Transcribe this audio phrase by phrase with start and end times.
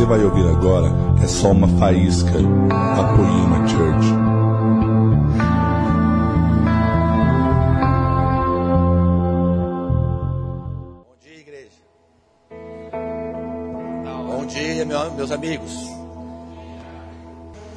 [0.00, 0.86] você vai ouvir agora
[1.22, 4.08] é só uma faísca da Poema Church.
[11.06, 11.70] Bom dia, igreja.
[14.26, 15.72] Bom dia, meu- meus amigos.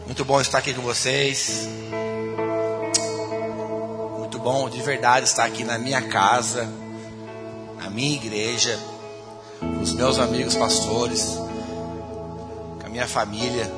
[0.06, 1.68] Muito bom estar aqui com vocês.
[4.20, 6.68] Muito bom de verdade estar aqui na minha casa,
[7.82, 8.78] na minha igreja,
[9.60, 11.38] com os meus amigos pastores,
[12.94, 13.74] minha família.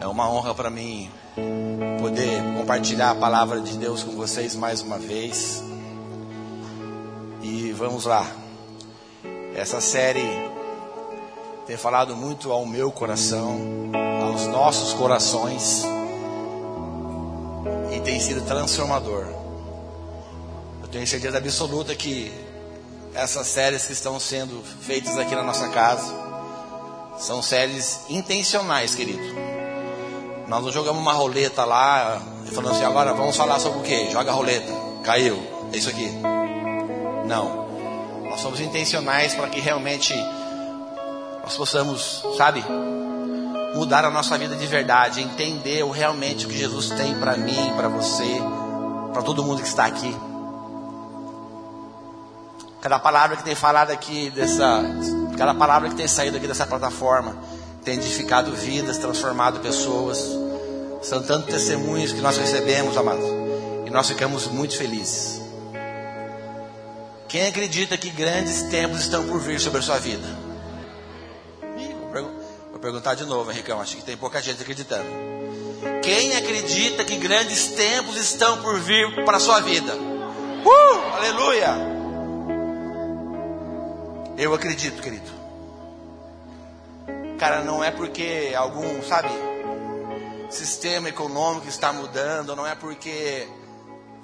[0.00, 1.08] É uma honra para mim
[2.00, 5.62] poder compartilhar a palavra de Deus com vocês mais uma vez.
[7.40, 8.26] E vamos lá.
[9.54, 10.26] Essa série
[11.68, 13.60] tem falado muito ao meu coração,
[14.20, 15.84] aos nossos corações,
[17.94, 19.24] e tem sido transformador.
[20.82, 22.32] Eu tenho certeza absoluta que
[23.14, 26.27] essas séries que estão sendo feitas aqui na nossa casa
[27.18, 29.22] são séries intencionais, querido.
[30.46, 34.08] Nós não jogamos uma roleta lá, falando assim, agora vamos falar sobre o quê?
[34.10, 34.72] Joga a roleta.
[35.04, 35.38] Caiu.
[35.72, 36.10] É isso aqui.
[37.26, 37.68] Não.
[38.30, 40.14] Nós somos intencionais para que realmente
[41.42, 42.64] nós possamos, sabe,
[43.74, 47.88] mudar a nossa vida de verdade, entender realmente o que Jesus tem para mim, para
[47.88, 48.40] você,
[49.12, 50.14] para todo mundo que está aqui.
[52.80, 54.82] Cada palavra que tem falado aqui dessa,
[55.38, 57.36] cada palavra que tem saído aqui dessa plataforma
[57.84, 60.18] tem edificado vidas, transformado pessoas.
[61.00, 63.24] São tantos testemunhos que nós recebemos, amados,
[63.86, 65.40] e nós ficamos muito felizes.
[67.28, 70.26] Quem acredita que grandes tempos estão por vir sobre a sua vida?
[72.12, 72.22] Vou,
[72.72, 73.80] vou perguntar de novo, Henricão.
[73.80, 75.08] Acho que tem pouca gente acreditando.
[76.02, 79.94] Quem acredita que grandes tempos estão por vir para a sua vida?
[79.94, 81.16] Uh!
[81.16, 81.97] Aleluia!
[84.38, 85.28] Eu acredito, querido.
[87.40, 89.28] Cara, não é porque algum, sabe,
[90.48, 93.48] sistema econômico está mudando, não é porque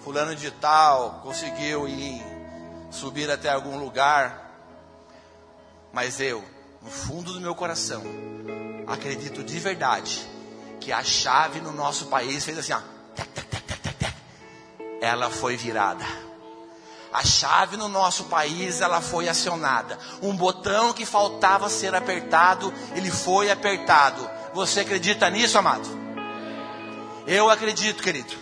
[0.04, 2.22] fulano de tal conseguiu ir
[2.92, 4.52] subir até algum lugar,
[5.92, 6.44] mas eu,
[6.80, 8.04] no fundo do meu coração,
[8.86, 10.24] acredito de verdade
[10.78, 12.80] que a chave no nosso país fez assim, ó,
[15.00, 16.23] ela foi virada.
[17.14, 19.96] A chave no nosso país ela foi acionada.
[20.20, 24.28] Um botão que faltava ser apertado, ele foi apertado.
[24.52, 25.88] Você acredita nisso, amado?
[27.24, 28.34] Eu acredito, querido.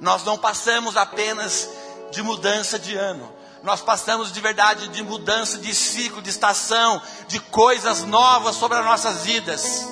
[0.00, 1.68] Nós não passamos apenas
[2.12, 3.28] de mudança de ano.
[3.60, 8.84] Nós passamos de verdade de mudança de ciclo, de estação, de coisas novas sobre as
[8.84, 9.88] nossas vidas.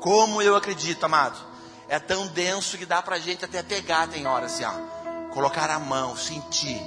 [0.00, 1.38] Como eu acredito, amado.
[1.88, 5.01] É tão denso que dá pra gente até pegar, tem hora assim, ó.
[5.32, 6.80] Colocar a mão, sentir.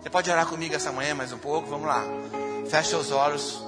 [0.00, 1.68] Você pode orar comigo essa manhã mais um pouco?
[1.68, 2.02] Vamos lá.
[2.68, 3.62] Feche seus olhos.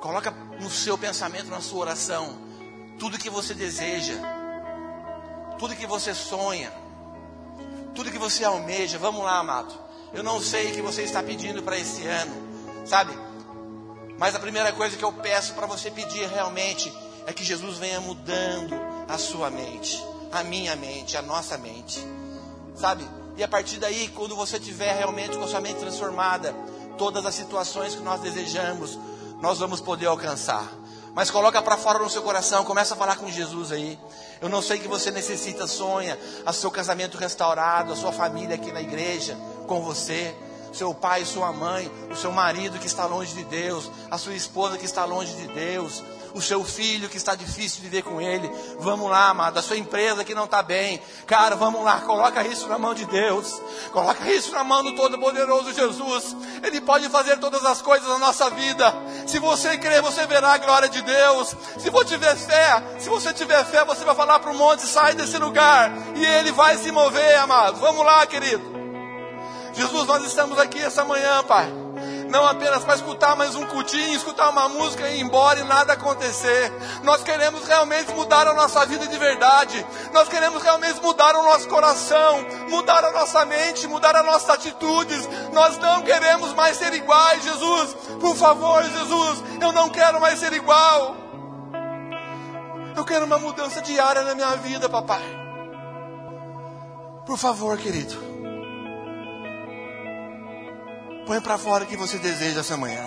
[0.00, 2.38] Coloca no seu pensamento, na sua oração,
[2.98, 4.14] tudo que você deseja,
[5.58, 6.72] tudo que você sonha,
[7.94, 8.98] tudo que você almeja.
[8.98, 9.74] Vamos lá, amado.
[10.12, 13.12] Eu não sei o que você está pedindo para esse ano, sabe?
[14.18, 16.92] Mas a primeira coisa que eu peço para você pedir realmente
[17.26, 18.74] é que Jesus venha mudando
[19.08, 20.02] a sua mente,
[20.32, 22.04] a minha mente, a nossa mente,
[22.76, 23.06] sabe?
[23.36, 26.54] E a partir daí, quando você tiver realmente com a sua mente transformada,
[26.98, 28.98] todas as situações que nós desejamos,
[29.40, 30.70] nós vamos poder alcançar.
[31.14, 33.98] Mas coloca para fora no seu coração, começa a falar com Jesus aí.
[34.40, 38.70] Eu não sei que você necessita, sonha, a seu casamento restaurado, a sua família aqui
[38.70, 39.36] na igreja
[39.66, 40.34] com você,
[40.72, 44.78] seu pai, sua mãe, o seu marido que está longe de Deus, a sua esposa
[44.78, 46.02] que está longe de Deus,
[46.34, 48.50] o seu filho que está difícil viver com ele.
[48.78, 51.00] Vamos lá, amado, a sua empresa que não está bem.
[51.26, 53.60] Cara, vamos lá, coloca isso na mão de Deus.
[53.92, 56.36] Coloca isso na mão do Todo-Poderoso Jesus.
[56.62, 58.94] Ele pode fazer todas as coisas na nossa vida.
[59.26, 61.54] Se você crer, você verá a glória de Deus.
[61.78, 65.14] Se você tiver fé, se você tiver fé, você vai falar para o monte, sai
[65.14, 65.90] desse lugar.
[66.16, 67.78] E ele vai se mover, amado.
[67.80, 68.69] Vamos lá, querido.
[69.72, 71.70] Jesus, nós estamos aqui essa manhã, Pai.
[72.30, 75.94] Não apenas para escutar mais um cultinho, escutar uma música e ir embora e nada
[75.94, 76.72] acontecer.
[77.02, 79.84] Nós queremos realmente mudar a nossa vida de verdade.
[80.12, 85.28] Nós queremos realmente mudar o nosso coração, mudar a nossa mente, mudar as nossas atitudes.
[85.52, 87.94] Nós não queremos mais ser iguais, Jesus.
[88.20, 91.16] Por favor, Jesus, eu não quero mais ser igual.
[92.96, 95.22] Eu quero uma mudança diária na minha vida, papai.
[97.26, 98.29] Por favor, querido.
[101.30, 103.06] Põe para fora o que você deseja essa manhã.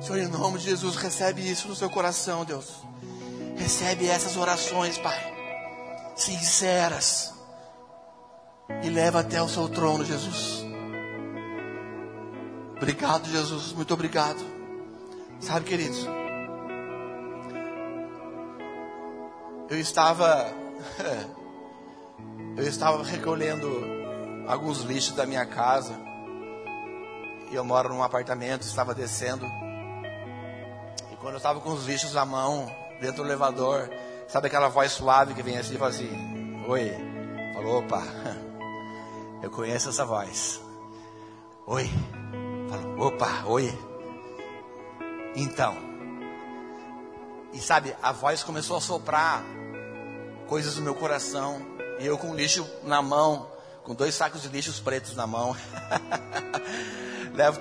[0.00, 2.82] Senhor, em nome de Jesus, recebe isso no seu coração, Deus.
[3.56, 5.16] Recebe essas orações, Pai.
[6.16, 7.32] Sinceras.
[8.82, 10.64] E leva até o seu trono, Jesus.
[12.76, 14.44] Obrigado, Jesus, muito obrigado.
[15.38, 16.08] Sabe, queridos,
[19.70, 20.52] eu estava
[22.58, 24.03] eu estava recolhendo
[24.46, 25.94] alguns lixos da minha casa.
[27.50, 29.46] E eu moro num apartamento, estava descendo.
[31.12, 32.70] E quando eu estava com os lixos na mão,
[33.00, 33.90] dentro do elevador,
[34.28, 37.14] sabe aquela voz suave que vem assim e fala assim: Oi.
[37.54, 38.02] Falou, opa,
[39.40, 40.60] eu conheço essa voz.
[41.66, 41.88] Oi.
[42.68, 43.72] Falou, opa, oi.
[45.36, 45.76] Então.
[47.52, 49.44] E sabe, a voz começou a soprar
[50.48, 51.62] coisas no meu coração.
[52.00, 53.48] E eu com lixo na mão,
[53.84, 55.54] com dois sacos de lixos pretos na mão.
[57.34, 57.60] Levo,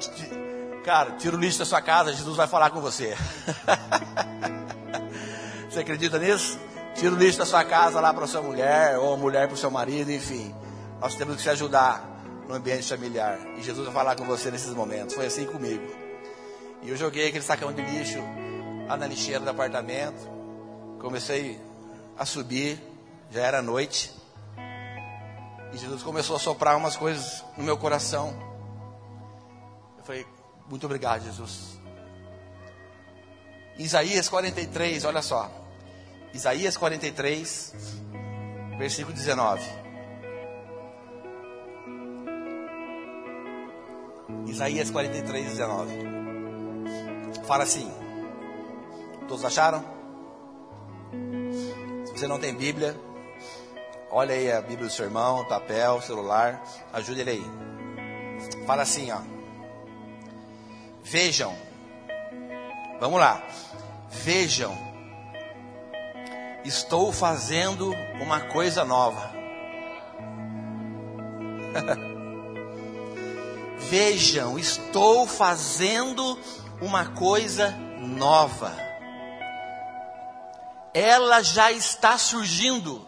[0.84, 3.16] cara, tira o lixo da sua casa, Jesus vai falar com você.
[5.70, 6.58] você acredita nisso?
[6.96, 9.58] Tira o lixo da sua casa lá para sua mulher, ou a mulher para o
[9.58, 10.56] seu marido, enfim.
[11.02, 12.10] Nós temos que se ajudar
[12.48, 13.40] no ambiente familiar.
[13.58, 15.16] E Jesus vai falar com você nesses momentos.
[15.16, 15.84] Foi assim comigo.
[16.82, 18.20] E eu joguei aquele sacão de lixo
[18.88, 20.30] lá na lixeira do apartamento.
[21.00, 21.60] Comecei
[22.18, 22.80] a subir,
[23.32, 24.23] já era noite.
[25.74, 28.34] E Jesus começou a soprar umas coisas no meu coração.
[29.98, 30.26] Eu falei,
[30.70, 31.80] muito obrigado, Jesus.
[33.78, 35.50] Isaías 43, olha só.
[36.32, 37.74] Isaías 43,
[38.78, 39.84] versículo 19.
[44.48, 45.96] Isaías 43, 19.
[47.48, 47.92] Fala assim.
[49.28, 49.84] Todos acharam?
[52.06, 52.96] Se você não tem Bíblia,
[54.14, 56.64] olha aí a Bíblia do seu irmão, papel, celular,
[56.94, 57.46] ajude ele aí.
[58.66, 59.20] Fala assim, ó.
[61.04, 61.54] Vejam.
[63.00, 63.44] Vamos lá.
[64.10, 64.78] Vejam.
[66.64, 69.34] Estou fazendo uma coisa nova.
[73.90, 76.40] Vejam, estou fazendo
[76.80, 78.84] uma coisa nova
[80.94, 83.06] ela já está surgindo.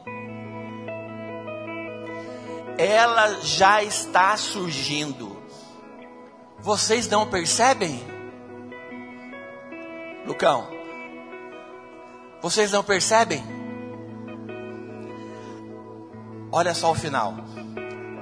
[2.77, 5.41] Ela já está surgindo.
[6.59, 8.03] Vocês não percebem?
[10.25, 10.67] Lucão,
[12.41, 13.43] vocês não percebem?
[16.51, 17.35] Olha só o final.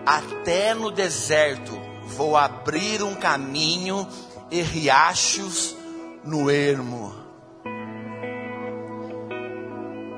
[0.05, 4.07] Até no deserto vou abrir um caminho
[4.51, 5.75] e riachos
[6.23, 7.13] no ermo.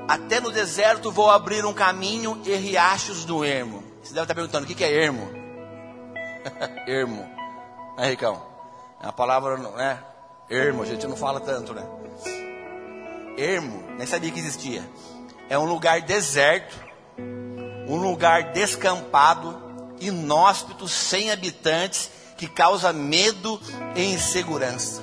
[0.08, 3.85] Até no deserto vou abrir um caminho e riachos do ermo.
[4.06, 5.28] Você deve estar perguntando, o que é ermo?
[6.86, 7.28] ermo.
[7.98, 8.40] É, Ricão?
[9.02, 10.00] É a palavra, né?
[10.48, 11.84] Ermo, a gente não fala tanto, né?
[13.36, 14.88] Ermo, nem sabia que existia.
[15.48, 16.78] É um lugar deserto,
[17.18, 19.60] um lugar descampado,
[19.98, 23.60] inóspito, sem habitantes, que causa medo
[23.96, 25.02] e insegurança.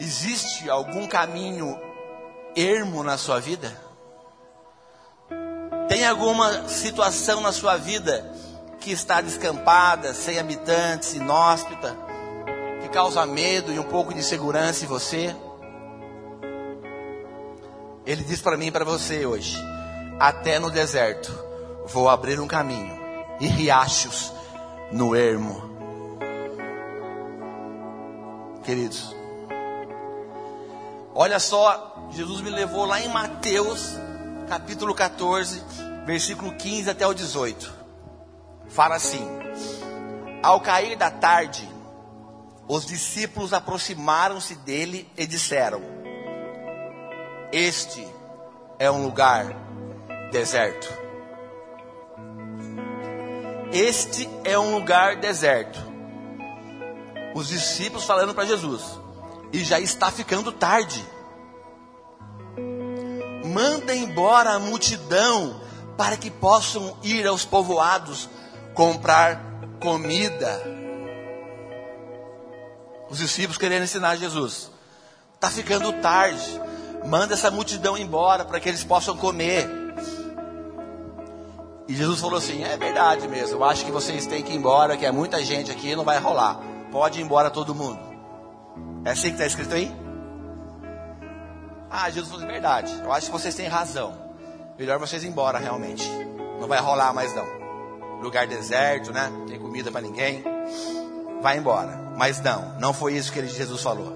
[0.00, 1.78] Existe algum caminho
[2.56, 3.89] ermo na sua vida?
[5.90, 8.24] Tem alguma situação na sua vida
[8.78, 11.96] que está descampada, sem habitantes, inóspita,
[12.80, 15.34] que causa medo e um pouco de insegurança em você?
[18.06, 19.58] Ele diz para mim e para você hoje:
[20.20, 21.36] até no deserto
[21.86, 22.96] vou abrir um caminho
[23.40, 24.32] e riachos
[24.92, 25.68] no ermo.
[28.62, 29.12] Queridos,
[31.12, 33.96] Olha só, Jesus me levou lá em Mateus,
[34.50, 35.62] capítulo 14,
[36.04, 37.72] versículo 15 até o 18.
[38.68, 39.24] Fala assim:
[40.42, 41.68] Ao cair da tarde,
[42.66, 45.80] os discípulos aproximaram-se dele e disseram:
[47.52, 48.04] Este
[48.76, 49.54] é um lugar
[50.32, 50.92] deserto.
[53.72, 55.78] Este é um lugar deserto.
[57.36, 58.82] Os discípulos falando para Jesus:
[59.52, 61.06] e já está ficando tarde.
[63.52, 65.60] Manda embora a multidão
[65.96, 68.28] para que possam ir aos povoados
[68.74, 69.40] comprar
[69.80, 70.62] comida.
[73.10, 74.70] Os discípulos querendo ensinar Jesus.
[75.34, 76.60] Está ficando tarde.
[77.04, 79.68] Manda essa multidão embora para que eles possam comer.
[81.88, 83.56] E Jesus falou assim: É verdade mesmo.
[83.56, 86.18] Eu acho que vocês têm que ir embora, que é muita gente aqui, não vai
[86.18, 86.60] rolar.
[86.92, 87.98] Pode ir embora todo mundo.
[89.04, 90.09] É assim que está escrito aí?
[91.90, 92.92] Ah, Jesus falou, verdade.
[93.02, 94.14] Eu acho que vocês têm razão.
[94.78, 96.08] Melhor vocês ir embora realmente.
[96.60, 97.46] Não vai rolar mais não.
[98.22, 99.28] Lugar deserto, né?
[99.28, 100.44] Não tem comida para ninguém.
[101.42, 102.12] Vai embora.
[102.16, 104.12] Mas não, não foi isso que ele, Jesus falou.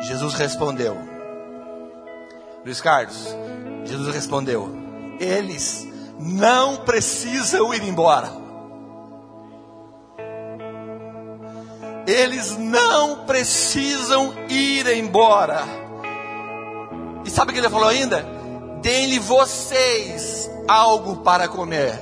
[0.00, 0.96] Jesus respondeu.
[2.64, 3.34] Luiz Carlos,
[3.84, 4.68] Jesus respondeu:
[5.18, 5.86] Eles
[6.18, 8.40] não precisam ir embora.
[12.10, 15.79] eles não precisam ir embora.
[17.30, 18.26] E sabe o que ele falou ainda?
[18.82, 21.96] Deem-lhe vocês algo para comer.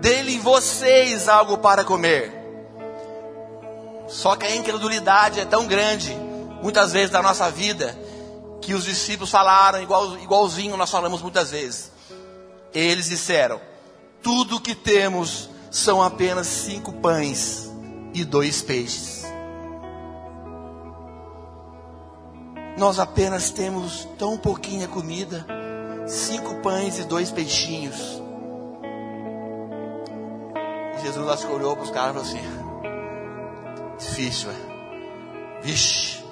[0.00, 2.32] Deem-lhe vocês algo para comer.
[4.08, 6.12] Só que a incredulidade é tão grande,
[6.60, 7.96] muitas vezes, da nossa vida,
[8.60, 11.92] que os discípulos falaram igual, igualzinho nós falamos muitas vezes.
[12.74, 13.60] Eles disseram:
[14.20, 17.70] Tudo o que temos são apenas cinco pães
[18.12, 19.17] e dois peixes.
[22.78, 25.44] Nós apenas temos tão pouquinha comida,
[26.06, 28.22] cinco pães e dois peixinhos.
[31.02, 32.58] Jesus acho que olhou para os caras e falou assim:
[33.98, 35.60] difícil, é?
[35.60, 36.24] Vixe.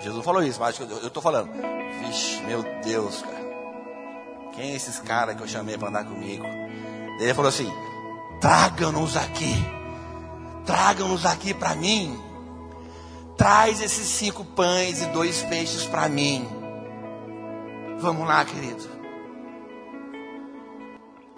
[0.00, 1.48] Jesus falou isso, mas eu estou falando.
[2.00, 3.46] Vixe, meu Deus, cara.
[4.52, 6.44] Quem é esses caras que eu chamei para andar comigo?
[7.20, 7.72] Ele falou assim:
[8.40, 9.54] tragam-nos aqui.
[10.64, 12.20] Tragam-nos aqui para mim.
[13.36, 16.48] Traz esses cinco pães e dois peixes para mim.
[17.98, 18.96] Vamos lá, querido.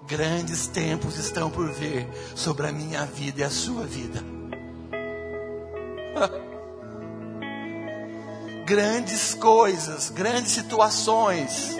[0.07, 4.23] Grandes tempos estão por vir sobre a minha vida e a sua vida.
[8.65, 11.75] grandes coisas, grandes situações,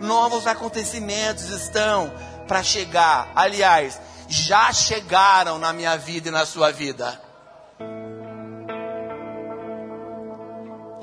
[0.00, 2.10] novos acontecimentos estão
[2.48, 3.30] para chegar.
[3.34, 7.25] Aliás, já chegaram na minha vida e na sua vida.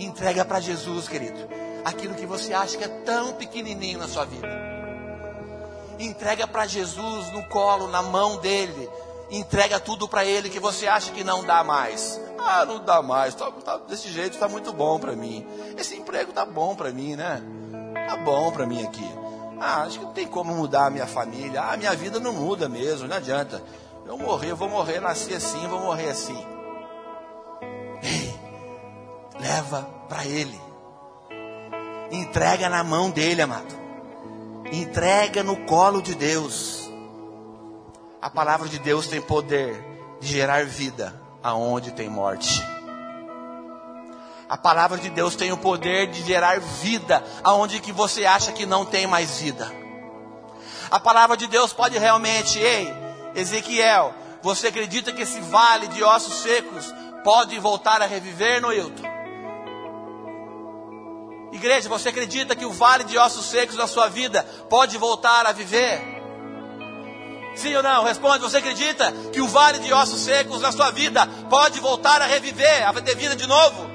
[0.04, 1.48] Entrega para Jesus, querido,
[1.86, 4.48] aquilo que você acha que é tão pequenininho na sua vida.
[5.98, 8.90] Entrega para Jesus no colo, na mão dele.
[9.32, 12.20] Entrega tudo para ele que você acha que não dá mais.
[12.38, 13.34] Ah, não dá mais.
[13.34, 15.48] Tá, tá, desse jeito está muito bom para mim.
[15.78, 17.42] Esse emprego tá bom para mim, né?
[18.08, 19.10] Tá bom para mim aqui.
[19.60, 21.62] Ah, acho que não tem como mudar a minha família.
[21.62, 23.64] Ah, minha vida não muda mesmo, não adianta.
[24.06, 26.46] Eu morrer, eu vou morrer, nasci assim, vou morrer assim.
[29.44, 30.60] Leva para Ele.
[32.10, 33.76] Entrega na mão dele, amado.
[34.72, 36.90] Entrega no colo de Deus.
[38.22, 39.84] A palavra de Deus tem poder
[40.22, 42.66] de gerar vida aonde tem morte.
[44.48, 48.66] A palavra de Deus tem o poder de gerar vida aonde que você acha que
[48.66, 49.70] não tem mais vida.
[50.90, 52.88] A palavra de Deus pode realmente, ei,
[53.36, 56.94] Ezequiel, você acredita que esse vale de ossos secos
[57.26, 59.13] pode voltar a reviver, Noilton?
[61.64, 65.54] Igreja, você acredita que o vale de ossos secos da sua vida pode voltar a
[65.54, 66.02] viver?
[67.56, 68.04] Sim ou não?
[68.04, 68.44] Responde.
[68.44, 72.86] Você acredita que o vale de ossos secos na sua vida pode voltar a reviver,
[72.86, 73.90] a ter vida de novo?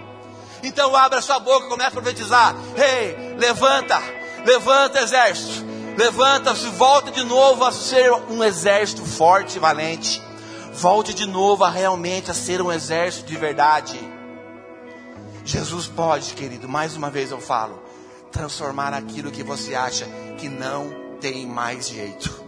[0.63, 2.57] Então abra sua boca e comece a profetizar.
[2.75, 4.03] Ei, hey, levanta,
[4.47, 5.67] levanta exército.
[5.95, 10.23] Levanta-se, volta de novo a ser um exército forte e valente.
[10.73, 14.08] Volte de novo a realmente a ser um exército de verdade.
[15.49, 17.83] Jesus pode, querido, mais uma vez eu falo,
[18.31, 20.91] transformar aquilo que você acha que não
[21.23, 22.45] tem mais jeito.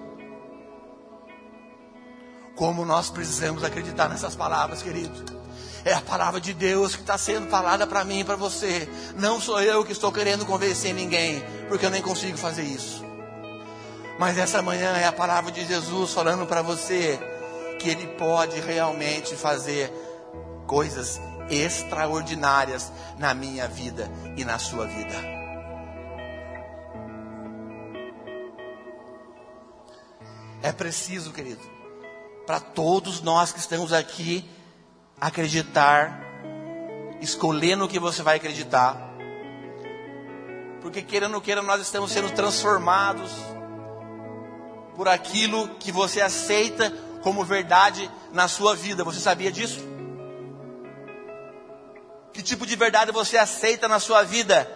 [2.54, 5.40] Como nós precisamos acreditar nessas palavras, querido.
[5.82, 8.86] É a palavra de Deus que está sendo falada para mim e para você.
[9.16, 13.02] Não sou eu que estou querendo convencer ninguém, porque eu nem consigo fazer isso.
[14.18, 17.18] Mas essa manhã é a palavra de Jesus falando para você
[17.78, 19.90] que Ele pode realmente fazer
[20.66, 21.18] coisas
[21.50, 25.40] extraordinárias na minha vida e na sua vida.
[30.62, 31.60] É preciso, querido,
[32.46, 34.48] para todos nós que estamos aqui
[35.20, 36.20] acreditar,
[37.20, 39.10] escolher no que você vai acreditar.
[40.80, 43.30] Porque querendo ou queira, nós estamos sendo transformados
[44.96, 46.90] por aquilo que você aceita
[47.22, 49.04] como verdade na sua vida.
[49.04, 49.80] Você sabia disso?
[52.32, 54.70] Que tipo de verdade você aceita na sua vida?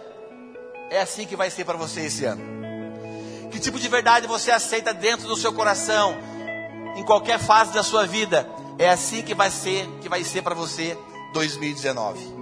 [0.89, 2.43] É assim que vai ser para você esse ano.
[3.51, 6.15] Que tipo de verdade você aceita dentro do seu coração?
[6.95, 8.49] em qualquer fase da sua vida.
[8.79, 10.97] É assim que vai ser, que vai ser para você
[11.33, 12.33] 2019.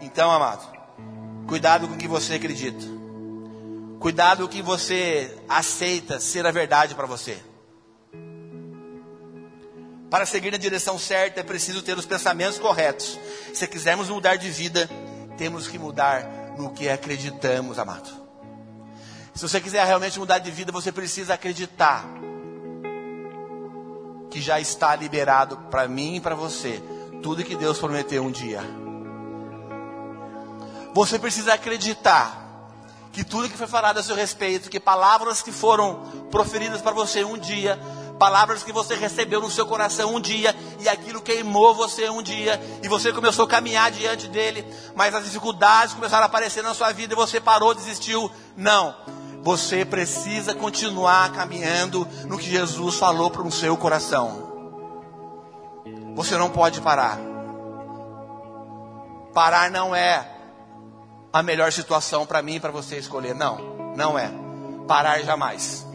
[0.00, 0.66] Então, amado,
[1.46, 2.84] cuidado com o que você acredita.
[3.98, 7.38] Cuidado com o que você aceita ser a verdade para você.
[10.12, 13.18] Para seguir na direção certa é preciso ter os pensamentos corretos.
[13.54, 14.86] Se quisermos mudar de vida,
[15.38, 18.10] temos que mudar no que acreditamos, amado.
[19.34, 22.04] Se você quiser realmente mudar de vida, você precisa acreditar
[24.30, 26.82] que já está liberado para mim e para você
[27.22, 28.60] tudo que Deus prometeu um dia.
[30.92, 32.38] Você precisa acreditar
[33.12, 37.24] que tudo que foi falado a seu respeito, que palavras que foram proferidas para você
[37.24, 37.78] um dia,
[38.22, 42.62] palavras que você recebeu no seu coração um dia e aquilo queimou você um dia
[42.80, 44.64] e você começou a caminhar diante dele,
[44.94, 48.30] mas as dificuldades começaram a aparecer na sua vida e você parou, desistiu.
[48.56, 48.94] Não.
[49.42, 54.52] Você precisa continuar caminhando no que Jesus falou para o seu coração.
[56.14, 57.18] Você não pode parar.
[59.34, 60.30] Parar não é
[61.32, 63.34] a melhor situação para mim e para você escolher.
[63.34, 63.58] Não,
[63.96, 64.30] não é.
[64.86, 65.90] Parar jamais.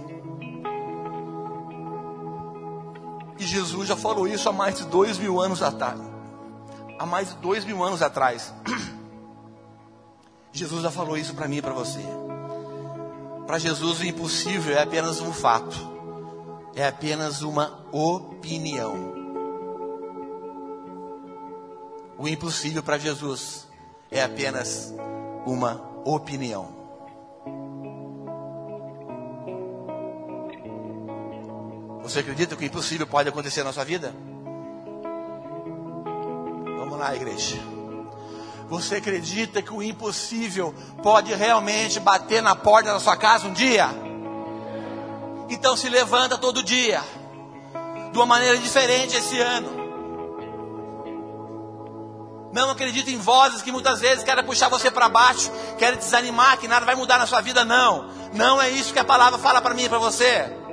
[3.39, 6.00] E Jesus já falou isso há mais de dois mil anos atrás.
[6.98, 8.53] Há mais de dois mil anos atrás.
[10.51, 12.01] Jesus já falou isso para mim e para você.
[13.46, 15.75] Para Jesus o impossível é apenas um fato.
[16.75, 19.15] É apenas uma opinião.
[22.17, 23.67] O impossível para Jesus
[24.10, 24.94] é apenas
[25.46, 26.77] uma opinião.
[32.08, 34.16] Você acredita que o impossível pode acontecer na sua vida?
[36.78, 37.58] Vamos lá, igreja.
[38.70, 40.74] Você acredita que o impossível
[41.04, 43.90] pode realmente bater na porta da sua casa um dia?
[45.50, 47.04] Então se levanta todo dia,
[48.14, 49.70] de uma maneira diferente esse ano.
[52.54, 56.70] Não acredita em vozes que muitas vezes querem puxar você para baixo, querem desanimar, que
[56.70, 57.66] nada vai mudar na sua vida.
[57.66, 60.67] Não, não é isso que a palavra fala para mim e para você.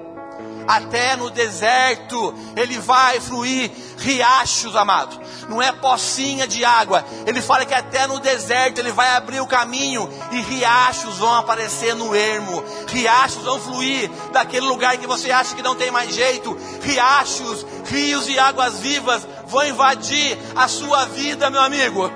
[0.67, 5.21] Até no deserto ele vai fluir riachos, amado.
[5.49, 7.05] Não é pocinha de água.
[7.27, 11.95] Ele fala que até no deserto ele vai abrir o caminho e riachos vão aparecer
[11.95, 12.65] no ermo.
[12.89, 16.57] Riachos vão fluir daquele lugar que você acha que não tem mais jeito.
[16.83, 22.11] Riachos, rios e águas vivas vão invadir a sua vida, meu amigo.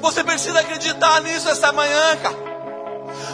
[0.00, 2.41] Você precisa acreditar nisso essa manhã, cara.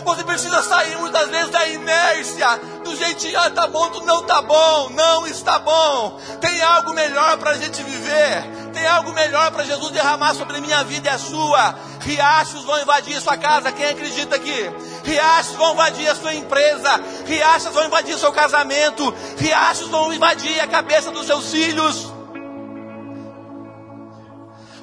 [0.05, 4.43] Você precisa sair muitas vezes da inércia, do jeitinho, ah, tá bom, tu não tá
[4.43, 6.21] bom, não está bom.
[6.41, 8.59] Tem algo melhor para a gente viver.
[8.73, 11.75] Tem algo melhor para Jesus derramar sobre minha vida e a sua.
[12.01, 14.71] Riachos vão invadir a sua casa, quem acredita aqui?
[15.05, 20.67] Riachos vão invadir a sua empresa, riachos vão invadir seu casamento, riachos vão invadir a
[20.67, 22.13] cabeça dos seus filhos.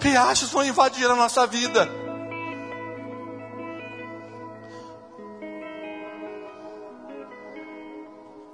[0.01, 2.04] Riachos vão invadir a nossa vida.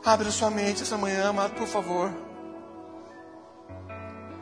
[0.03, 2.11] Abre sua mente essa manhã, amado, por favor.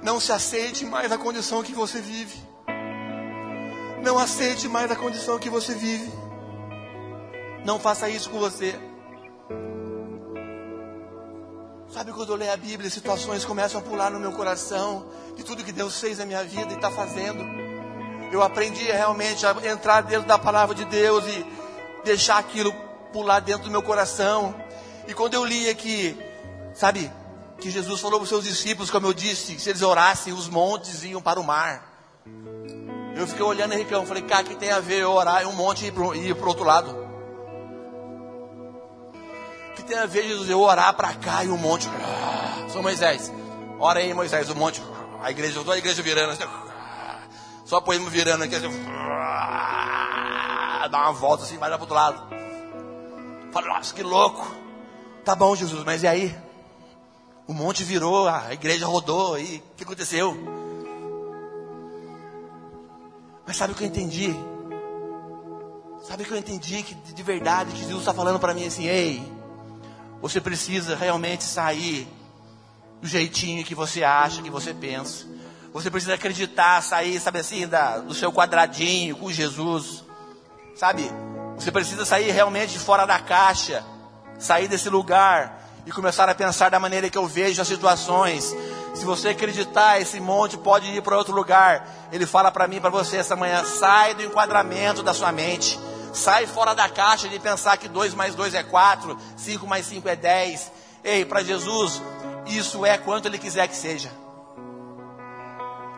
[0.01, 2.39] Não se aceite mais a condição que você vive.
[4.01, 6.09] Não aceite mais a condição que você vive.
[7.65, 8.73] Não faça isso com você.
[11.89, 15.63] Sabe quando eu leio a Bíblia, situações começam a pular no meu coração, de tudo
[15.63, 17.43] que Deus fez na minha vida e está fazendo.
[18.31, 21.45] Eu aprendi realmente a entrar dentro da palavra de Deus e
[22.05, 22.71] deixar aquilo
[23.11, 24.55] pular dentro do meu coração.
[25.09, 26.15] E quando eu li aqui,
[26.71, 27.11] sabe,
[27.59, 30.47] que Jesus falou para os seus discípulos, como eu disse, que se eles orassem, os
[30.47, 31.83] montes iam para o mar.
[33.15, 35.51] Eu fiquei olhando e reclamando, falei, cara, que tem a ver eu orar e um
[35.53, 37.09] monte ir para o outro lado?
[39.75, 41.87] que tem a ver Jesus eu orar para cá e um monte?
[41.87, 43.31] Ah, sou Moisés,
[43.79, 44.83] ora aí Moisés, um monte,
[45.23, 46.43] a igreja, toda a igreja virando, assim,
[47.65, 48.69] só põe virando aqui, assim,
[50.91, 52.29] dá uma volta assim, vai lá para o outro lado.
[53.51, 54.68] Fala, nossa, que louco.
[55.29, 56.35] Tá bom, Jesus, mas e aí?
[57.45, 60.35] O monte virou, a igreja rodou, e o que aconteceu?
[63.45, 64.35] Mas sabe o que eu entendi?
[66.01, 68.87] Sabe o que eu entendi que de verdade que Jesus está falando para mim assim,
[68.87, 69.21] ei,
[70.19, 72.07] você precisa realmente sair
[72.99, 75.27] do jeitinho que você acha, que você pensa.
[75.71, 80.03] Você precisa acreditar, sair, sabe assim, da, do seu quadradinho com Jesus.
[80.75, 81.03] Sabe?
[81.55, 83.85] Você precisa sair realmente fora da caixa
[84.39, 88.55] sair desse lugar e começar a pensar da maneira que eu vejo as situações.
[88.95, 91.87] Se você acreditar, esse monte pode ir para outro lugar.
[92.11, 95.79] Ele fala para mim, para você essa manhã: sai do enquadramento da sua mente.
[96.13, 100.07] Sai fora da caixa de pensar que 2 mais 2 é 4, 5 mais 5
[100.09, 100.71] é 10.
[101.03, 102.01] Ei, para Jesus,
[102.47, 104.11] isso é quanto Ele quiser que seja.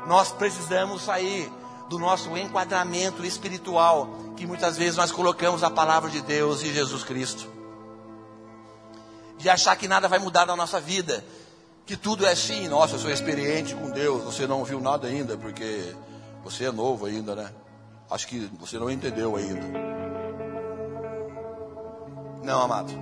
[0.05, 1.51] Nós precisamos sair
[1.87, 7.03] do nosso enquadramento espiritual, que muitas vezes nós colocamos a palavra de Deus e Jesus
[7.03, 7.60] Cristo
[9.41, 11.23] de achar que nada vai mudar na nossa vida,
[11.85, 15.35] que tudo é assim, nossa, eu sou experiente com Deus, você não viu nada ainda,
[15.35, 15.93] porque
[16.43, 17.51] você é novo ainda, né?
[18.09, 19.65] Acho que você não entendeu ainda.
[22.43, 22.93] Não, amado.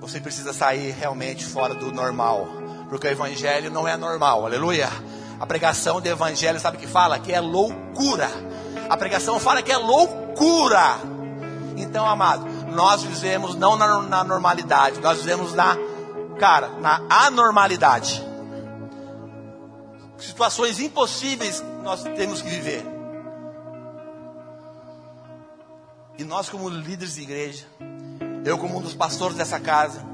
[0.00, 2.46] Você precisa sair realmente fora do normal,
[2.88, 4.88] porque o evangelho não é normal, aleluia.
[5.40, 7.18] A pregação do evangelho, sabe o que fala?
[7.18, 8.28] Que é loucura.
[8.88, 10.96] A pregação fala que é loucura.
[11.76, 15.76] Então, amado, nós vivemos não na, na normalidade, nós vivemos na
[16.38, 18.24] cara, na anormalidade.
[20.18, 22.84] Situações impossíveis nós temos que viver.
[26.18, 27.66] E nós, como líderes de igreja,
[28.44, 30.04] eu, como um dos pastores dessa casa,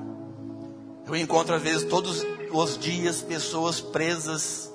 [1.07, 4.71] eu encontro às vezes todos os dias pessoas presas,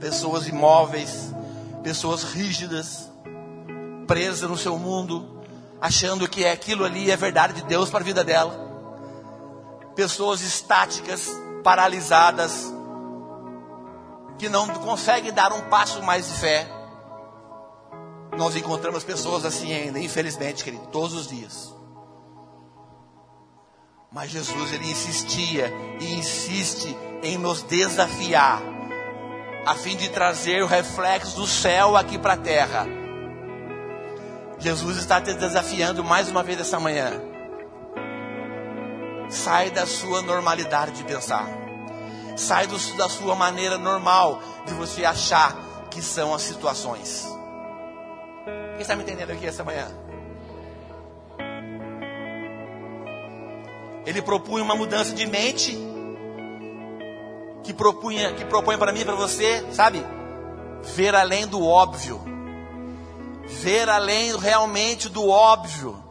[0.00, 1.32] pessoas imóveis,
[1.82, 3.08] pessoas rígidas,
[4.06, 5.31] presas no seu mundo,
[5.82, 8.56] achando que aquilo ali é verdade de Deus para a vida dela.
[9.96, 11.28] Pessoas estáticas,
[11.64, 12.72] paralisadas,
[14.38, 16.68] que não conseguem dar um passo mais de fé.
[18.38, 21.74] Nós encontramos pessoas assim ainda, infelizmente, querido, todos os dias.
[24.12, 28.62] Mas Jesus, ele insistia e insiste em nos desafiar,
[29.66, 33.01] a fim de trazer o reflexo do céu aqui para a terra.
[34.62, 37.10] Jesus está te desafiando mais uma vez essa manhã.
[39.28, 41.48] Sai da sua normalidade de pensar.
[42.36, 45.56] Sai do, da sua maneira normal de você achar
[45.90, 47.28] que são as situações.
[48.74, 49.88] Quem está me entendendo aqui essa manhã?
[54.06, 55.76] Ele propunha uma mudança de mente
[57.64, 60.06] que propunha, que propõe para mim e para você, sabe?
[60.94, 62.32] Ver além do óbvio.
[63.60, 66.02] Ver além realmente do óbvio.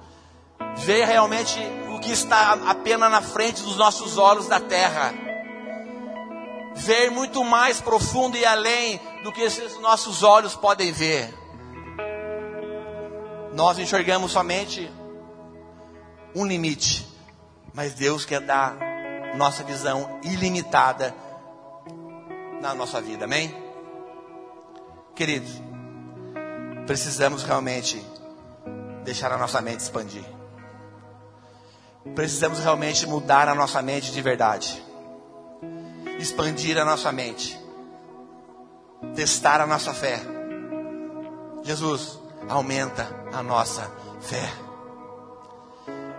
[0.77, 1.59] Ver realmente
[1.95, 5.13] o que está apenas na frente dos nossos olhos da terra.
[6.75, 11.33] Ver muito mais profundo e além do que esses nossos olhos podem ver.
[13.53, 14.89] Nós enxergamos somente
[16.33, 17.11] um limite
[17.73, 18.77] mas Deus quer dar
[19.37, 21.15] nossa visão ilimitada
[22.61, 23.55] na nossa vida, amém?
[25.15, 25.61] Queridos,
[26.91, 28.05] precisamos realmente
[29.05, 30.25] deixar a nossa mente expandir.
[32.13, 34.85] Precisamos realmente mudar a nossa mente de verdade.
[36.19, 37.57] Expandir a nossa mente.
[39.15, 40.19] Testar a nossa fé.
[41.63, 44.51] Jesus, aumenta a nossa fé.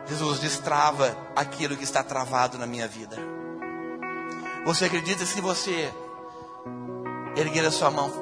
[0.06, 3.18] Jesus destrava aquilo que está travado na minha vida.
[4.64, 5.92] Você acredita se você
[7.36, 8.21] erguer a sua mão?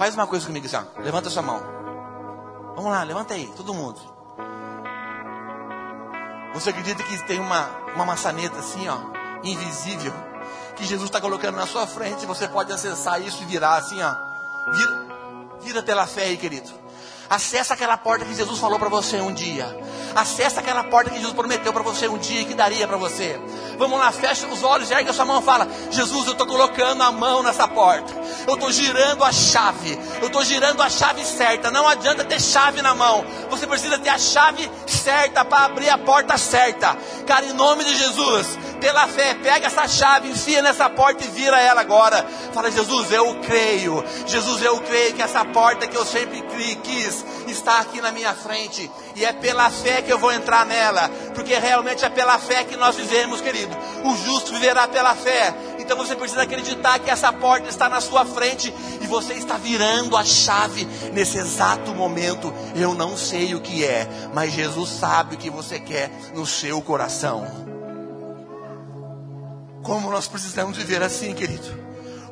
[0.00, 1.60] Faz uma coisa comigo, assim, levanta sua mão.
[2.74, 4.00] Vamos lá, levanta aí, todo mundo.
[6.54, 8.96] Você acredita que tem uma, uma maçaneta assim, ó,
[9.44, 10.14] invisível,
[10.74, 14.16] que Jesus está colocando na sua frente, você pode acessar isso e virar assim, ó.
[14.72, 15.06] Vira,
[15.60, 16.70] vira pela fé aí, querido.
[17.30, 19.78] Acessa aquela porta que Jesus falou para você um dia.
[20.16, 23.40] Acessa aquela porta que Jesus prometeu para você um dia que daria para você.
[23.78, 27.00] Vamos lá, fecha os olhos, ergue a sua mão e fala: Jesus, eu estou colocando
[27.04, 28.12] a mão nessa porta.
[28.48, 29.96] Eu estou girando a chave.
[30.20, 31.70] Eu estou girando a chave certa.
[31.70, 33.24] Não adianta ter chave na mão.
[33.48, 36.96] Você precisa ter a chave certa para abrir a porta certa.
[37.28, 41.60] Cara, em nome de Jesus, pela fé, pega essa chave, enfia nessa porta e vira
[41.60, 42.26] ela agora.
[42.52, 44.04] Fala, Jesus, eu creio.
[44.26, 46.42] Jesus, eu creio que essa porta que eu sempre
[46.82, 48.90] quis está aqui na minha frente.
[49.16, 51.08] E é pela fé que eu vou entrar nela.
[51.34, 53.76] Porque realmente é pela fé que nós vivemos, querido.
[54.04, 55.54] O justo viverá pela fé.
[55.78, 60.16] Então você precisa acreditar que essa porta está na sua frente e você está virando
[60.16, 62.52] a chave nesse exato momento.
[62.74, 66.80] Eu não sei o que é, mas Jesus sabe o que você quer no seu
[66.80, 67.46] coração.
[69.82, 71.79] Como nós precisamos viver assim, querido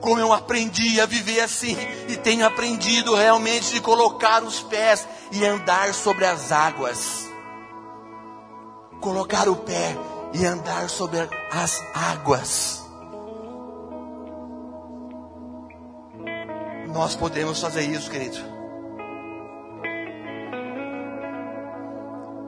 [0.00, 1.76] como eu aprendi a viver assim
[2.08, 7.28] e tenho aprendido realmente de colocar os pés e andar sobre as águas.
[9.00, 9.96] Colocar o pé
[10.32, 11.18] e andar sobre
[11.50, 12.84] as águas.
[16.88, 18.38] Nós podemos fazer isso, querido.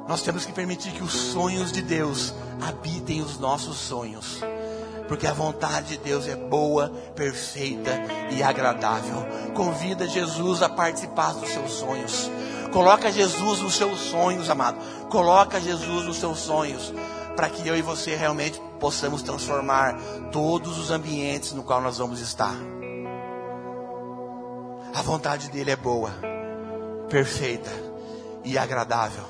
[0.09, 4.41] Nós temos que permitir que os sonhos de Deus habitem os nossos sonhos
[5.11, 7.91] porque a vontade de Deus é boa, perfeita
[8.31, 9.27] e agradável.
[9.57, 12.31] Convida Jesus a participar dos seus sonhos.
[12.73, 14.79] Coloca Jesus nos seus sonhos, amado.
[15.09, 16.95] Coloca Jesus nos seus sonhos,
[17.35, 19.97] para que eu e você realmente possamos transformar
[20.31, 22.55] todos os ambientes no qual nós vamos estar.
[24.95, 26.13] A vontade dele é boa,
[27.09, 27.73] perfeita
[28.45, 29.25] e agradável.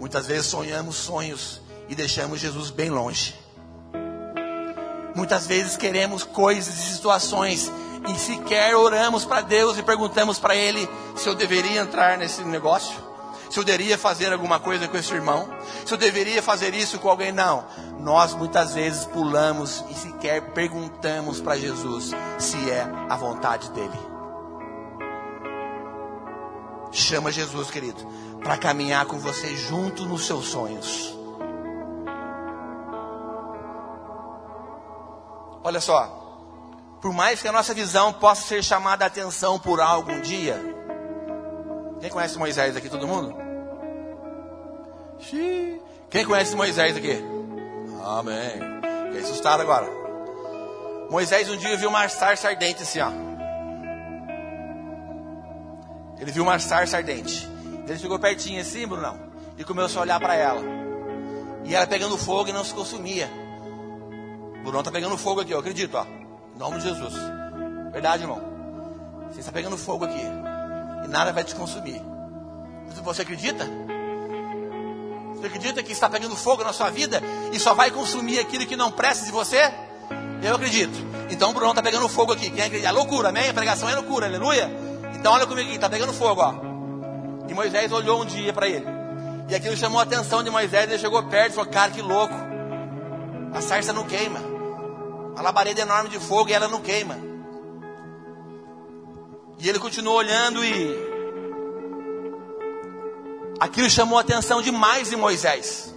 [0.00, 3.34] Muitas vezes sonhamos sonhos e deixamos Jesus bem longe.
[5.14, 7.70] Muitas vezes queremos coisas e situações
[8.06, 12.94] e sequer oramos para Deus e perguntamos para Ele se eu deveria entrar nesse negócio,
[13.50, 15.48] se eu deveria fazer alguma coisa com esse irmão,
[15.84, 17.32] se eu deveria fazer isso com alguém.
[17.32, 17.64] Não,
[17.98, 24.16] nós muitas vezes pulamos e sequer perguntamos para Jesus se é a vontade dEle.
[26.92, 28.06] Chama Jesus, querido,
[28.42, 31.16] para caminhar com você junto nos seus sonhos.
[35.66, 36.06] Olha só.
[37.02, 40.62] Por mais que a nossa visão possa ser chamada a atenção por algo um dia.
[42.00, 42.88] Quem conhece Moisés aqui?
[42.88, 43.34] Todo mundo?
[46.08, 47.20] Quem conhece Moisés aqui?
[48.04, 48.52] Amém.
[49.06, 49.88] Fiquei assustado agora.
[51.10, 53.10] Moisés um dia viu uma sarça ardente assim, ó.
[56.20, 57.44] Ele viu uma sarça ardente.
[57.88, 59.18] Ele chegou pertinho assim, Brunão,
[59.58, 60.62] e começou a olhar para ela.
[61.64, 63.45] E ela pegando fogo e não se consumia.
[64.66, 66.04] Brunão está pegando fogo aqui, eu acredito, ó.
[66.04, 67.14] Em nome de Jesus.
[67.92, 68.42] Verdade, irmão.
[69.30, 70.20] Você está pegando fogo aqui.
[71.04, 72.02] E nada vai te consumir.
[73.04, 73.64] Você acredita?
[75.36, 78.74] Você acredita que está pegando fogo na sua vida e só vai consumir aquilo que
[78.74, 79.72] não presta de você?
[80.42, 80.98] Eu acredito.
[81.30, 82.50] Então o Bruno está pegando fogo aqui.
[82.50, 82.88] Quem acredita?
[82.88, 83.48] É loucura, amém?
[83.48, 84.68] A pregação é loucura, aleluia.
[85.14, 86.54] Então olha comigo aqui, está pegando fogo, ó.
[87.48, 88.86] E Moisés olhou um dia para ele.
[89.48, 90.90] E aquilo chamou a atenção de Moisés.
[90.90, 92.34] Ele chegou perto e falou: Cara, que louco.
[93.54, 94.45] A sarça não queima.
[95.36, 97.18] Uma labareda enorme de fogo e ela não queima.
[99.58, 101.14] E ele continuou olhando e
[103.58, 105.94] Aquilo chamou a atenção demais de Moisés.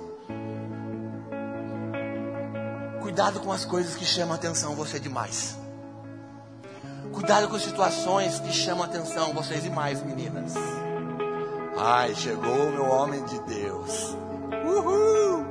[3.02, 5.58] Cuidado com as coisas que chamam a atenção você demais.
[7.12, 10.54] Cuidado com situações que chamam a atenção vocês demais, meninas.
[11.78, 14.16] Ai, chegou o meu homem de Deus.
[14.66, 15.46] Uhul!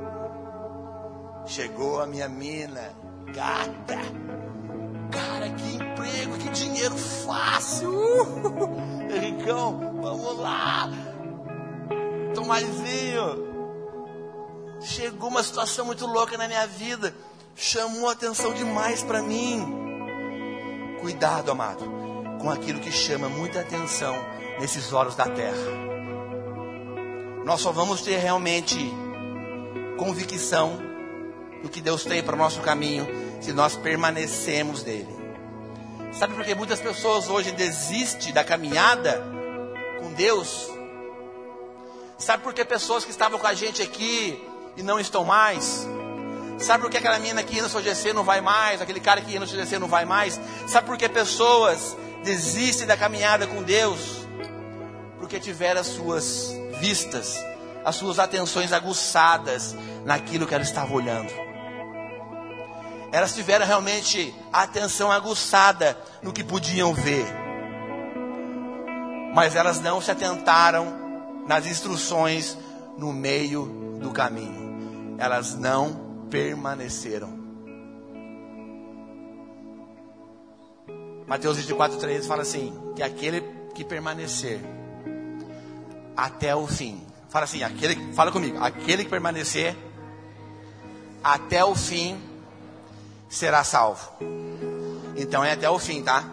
[1.45, 2.95] Chegou a minha mina,
[3.33, 3.99] gata.
[5.11, 7.89] Cara, que emprego, que dinheiro fácil.
[7.93, 8.77] Uhul!
[9.09, 10.89] Henricão, vamos lá.
[12.33, 13.49] Tomaizinho.
[14.81, 17.13] Chegou uma situação muito louca na minha vida.
[17.55, 19.65] Chamou atenção demais para mim.
[21.01, 21.85] Cuidado, amado,
[22.41, 24.15] com aquilo que chama muita atenção
[24.59, 25.89] nesses olhos da terra.
[27.45, 28.77] Nós só vamos ter realmente
[29.97, 30.88] convicção
[31.61, 33.07] do que Deus tem para o nosso caminho
[33.41, 35.19] se nós permanecemos nele.
[36.11, 39.23] Sabe por que muitas pessoas hoje desistem da caminhada
[39.99, 40.67] com Deus?
[42.17, 44.43] Sabe por que pessoas que estavam com a gente aqui
[44.75, 45.87] e não estão mais?
[46.57, 48.81] Sabe por que aquela menina que ia no GC não vai mais?
[48.81, 50.39] Aquele cara que ia no GC não vai mais?
[50.67, 54.27] Sabe por que pessoas desistem da caminhada com Deus?
[55.17, 57.37] Porque tiveram as suas vistas,
[57.85, 61.48] as suas atenções aguçadas naquilo que elas estavam olhando.
[63.11, 67.25] Elas tiveram realmente a atenção aguçada no que podiam ver.
[69.33, 72.57] Mas elas não se atentaram nas instruções
[72.97, 75.15] no meio do caminho.
[75.17, 77.39] Elas não permaneceram.
[81.25, 83.41] Mateus 24, 13 fala assim: que aquele
[83.73, 84.59] que permanecer
[86.15, 87.01] até o fim.
[87.29, 89.75] Fala assim, aquele, fala comigo, aquele que permanecer
[91.23, 92.28] até o fim
[93.29, 94.11] será salvo.
[95.15, 96.25] Então é até o fim, tá?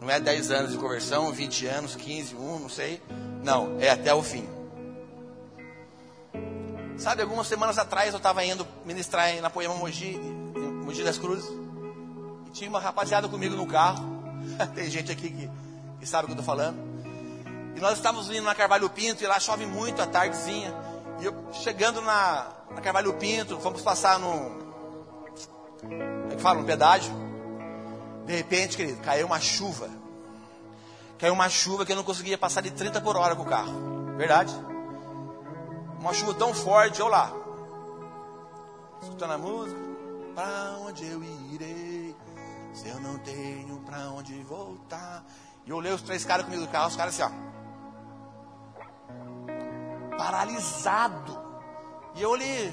[0.00, 3.02] Não é 10 anos de conversão, 20 anos, 15, 1, não sei.
[3.42, 4.48] Não, é até o fim.
[6.96, 10.18] Sabe, algumas semanas atrás eu estava indo ministrar na Poema Mogi,
[10.84, 11.50] Mogi das Cruzes.
[12.46, 14.04] E tinha uma rapaziada comigo no carro.
[14.74, 15.50] Tem gente aqui que,
[16.00, 16.78] que sabe o que eu estou falando.
[17.76, 20.74] E nós estávamos indo na Carvalho Pinto e lá chove muito à tardezinha.
[21.20, 24.71] E eu chegando na, na Carvalho Pinto, fomos passar no.
[26.30, 26.60] É que fala?
[26.60, 27.12] No pedágio.
[28.26, 30.02] De repente, querido, caiu uma chuva
[31.22, 34.16] caiu uma chuva que eu não conseguia passar de 30 por hora com o carro.
[34.16, 34.52] Verdade?
[36.00, 37.32] Uma chuva tão forte, olha lá.
[39.00, 39.80] Escutando a música.
[40.34, 42.16] Para onde eu irei?
[42.74, 45.24] Se eu não tenho para onde voltar.
[45.64, 47.32] E eu olhei os três caras comigo do carro, os caras assim,
[50.10, 50.16] ó.
[50.16, 51.38] Paralisado.
[52.16, 52.72] E eu olhei.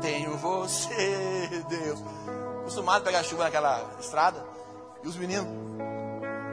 [0.00, 2.02] Tenho você, Deus.
[2.60, 4.44] Acostumado a pegar chuva naquela estrada.
[5.02, 5.70] E os meninos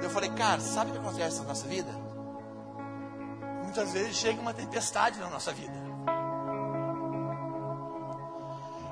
[0.02, 1.92] eu falei, cara, sabe o que acontece na nossa vida?
[3.64, 5.74] Muitas vezes chega uma tempestade na nossa vida.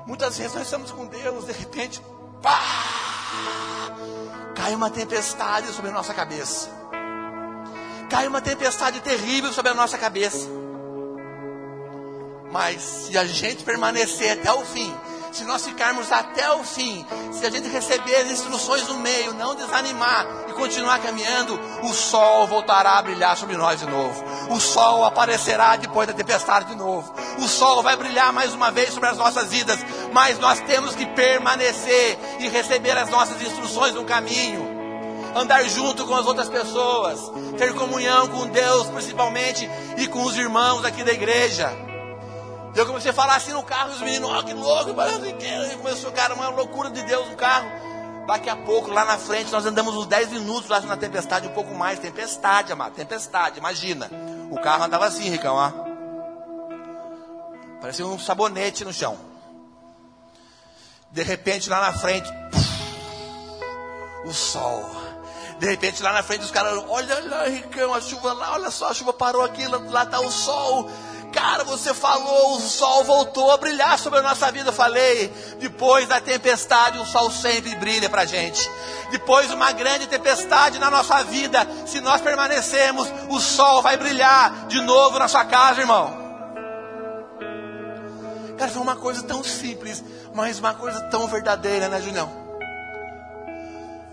[0.06, 2.00] Muitas vezes nós estamos com Deus, de repente,
[2.42, 2.60] pá,
[4.54, 6.68] cai uma tempestade sobre a nossa cabeça.
[8.08, 10.48] Cai uma tempestade terrível sobre a nossa cabeça.
[12.56, 14.90] Mas se a gente permanecer até o fim,
[15.30, 19.54] se nós ficarmos até o fim, se a gente receber as instruções no meio, não
[19.54, 24.24] desanimar e continuar caminhando, o sol voltará a brilhar sobre nós de novo.
[24.48, 27.12] O sol aparecerá depois da tempestade de novo.
[27.38, 29.78] O sol vai brilhar mais uma vez sobre as nossas vidas,
[30.14, 34.66] mas nós temos que permanecer e receber as nossas instruções no caminho.
[35.34, 37.20] Andar junto com as outras pessoas,
[37.58, 41.85] ter comunhão com Deus principalmente e com os irmãos aqui da igreja
[42.76, 44.92] Eu comecei a falar assim no carro, os meninos, ó, oh, que louco,
[45.38, 47.66] que começou, cara, uma loucura de Deus no carro.
[48.26, 51.52] Daqui a pouco, lá na frente, nós andamos uns 10 minutos lá na tempestade, um
[51.52, 51.98] pouco mais.
[51.98, 54.10] Tempestade, amado, tempestade, imagina.
[54.50, 55.72] O carro andava assim, Ricão, ó.
[57.80, 59.16] Parecia um sabonete no chão.
[61.10, 62.28] De repente, lá na frente,
[64.26, 64.84] o sol.
[65.58, 68.90] De repente, lá na frente, os caras, olha lá, Ricão, a chuva lá, olha só,
[68.90, 70.90] a chuva parou aqui, lá está o sol.
[71.32, 74.70] Cara, você falou, o sol voltou a brilhar sobre a nossa vida.
[74.70, 78.70] Eu falei, depois da tempestade, o sol sempre brilha para gente.
[79.10, 84.66] Depois de uma grande tempestade na nossa vida, se nós permanecermos, o sol vai brilhar
[84.66, 86.26] de novo na sua casa, irmão.
[88.56, 90.02] Cara, foi uma coisa tão simples,
[90.34, 92.46] mas uma coisa tão verdadeira, né, Julião?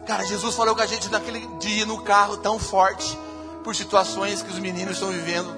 [0.05, 3.17] Cara, Jesus falou com a gente naquele dia no carro tão forte,
[3.63, 5.49] por situações que os meninos estão vivendo,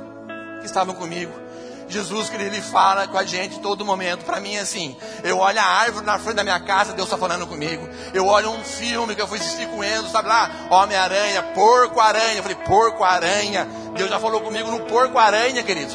[0.60, 1.45] que estavam comigo.
[1.88, 4.26] Jesus, que ele fala com a gente todo momento.
[4.26, 7.46] Para mim, assim, eu olho a árvore na frente da minha casa, Deus está falando
[7.48, 7.88] comigo.
[8.14, 10.50] Eu olho um filme que eu fui assistir com ele, sabe lá?
[10.70, 12.38] Homem-Aranha, Porco-Aranha.
[12.38, 13.68] Eu falei, Porco-Aranha.
[13.96, 15.94] Deus já falou comigo no Porco-Aranha, querido.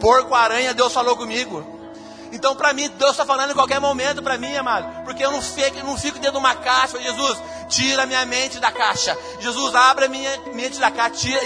[0.00, 1.79] Porco-Aranha, Deus falou comigo.
[2.32, 5.04] Então, para mim, Deus está falando em qualquer momento para mim, amado.
[5.04, 7.00] Porque eu não fico, não fico dentro de uma caixa.
[7.00, 7.38] Jesus,
[7.68, 9.16] tira a minha mente da caixa.
[9.40, 11.16] Jesus, abre a minha mente da caixa.
[11.16, 11.40] Tira,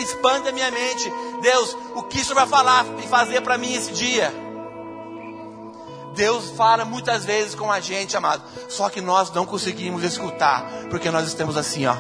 [0.49, 1.13] a minha mente.
[1.41, 4.33] Deus, o que isso vai falar e fazer para mim esse dia?
[6.15, 8.43] Deus fala muitas vezes com a gente, amado.
[8.69, 10.65] Só que nós não conseguimos escutar.
[10.91, 11.97] Porque nós estamos assim, ó.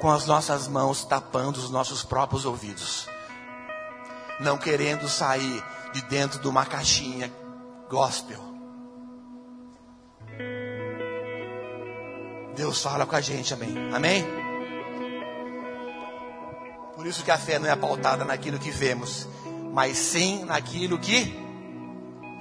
[0.00, 3.08] Com as nossas mãos tapando os nossos próprios ouvidos.
[4.40, 5.64] Não querendo sair
[5.96, 7.32] de dentro de uma caixinha
[7.88, 8.38] gospel.
[12.54, 13.74] Deus fala com a gente, amém?
[13.94, 14.26] Amém?
[16.94, 19.26] Por isso que a fé não é pautada naquilo que vemos,
[19.72, 21.34] mas sim naquilo que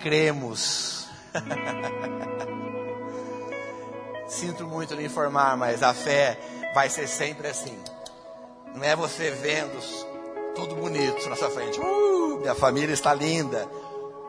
[0.02, 1.08] cremos.
[4.28, 6.38] Sinto muito lhe informar, mas a fé
[6.74, 7.78] vai ser sempre assim.
[8.74, 9.80] Não é você vendo
[10.56, 11.80] tudo bonito na sua frente.
[11.80, 13.70] Uh, minha família está linda.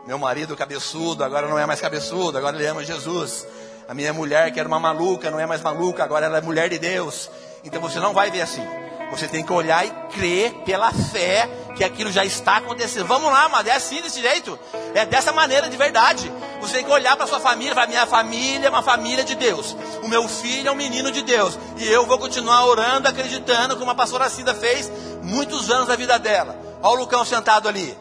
[0.06, 3.46] Meu marido cabeçudo, agora não é mais cabeçudo, agora ele ama Jesus.
[3.88, 6.68] A minha mulher, que era uma maluca, não é mais maluca, agora ela é mulher
[6.68, 7.30] de Deus.
[7.64, 8.64] Então você não vai ver assim.
[9.10, 13.06] Você tem que olhar e crer pela fé que aquilo já está acontecendo.
[13.06, 14.58] Vamos lá, mas é assim desse jeito.
[14.94, 16.32] É dessa maneira de verdade.
[16.60, 19.76] Você tem que olhar para sua família, para minha família é uma família de Deus.
[20.02, 21.58] O meu filho é um menino de Deus.
[21.76, 24.90] E eu vou continuar orando, acreditando, como a pastora Cida fez
[25.22, 26.58] muitos anos da vida dela.
[26.82, 27.96] Olha o Lucão sentado ali.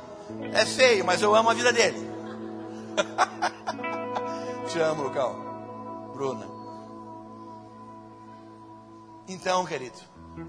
[0.53, 2.09] É feio, mas eu amo a vida dele.
[4.71, 5.35] Te amo, Lucão.
[6.13, 6.47] Bruna.
[9.27, 9.97] Então, querido,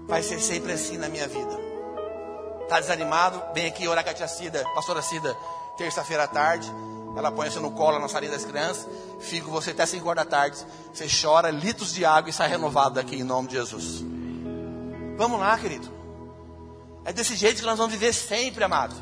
[0.07, 1.57] vai ser sempre assim na minha vida.
[2.67, 3.41] Tá desanimado?
[3.53, 5.35] Vem aqui orar com a tia Cida, pastora Cida,
[5.77, 6.69] terça-feira à tarde.
[7.15, 8.87] Ela põe você no colo na salinha das crianças.
[9.19, 10.57] Fico você até 5 horas da tarde.
[10.93, 14.03] Você chora litros de água e sai renovado daqui em nome de Jesus.
[15.17, 15.91] Vamos lá, querido.
[17.03, 18.95] É desse jeito que nós vamos viver sempre, amado.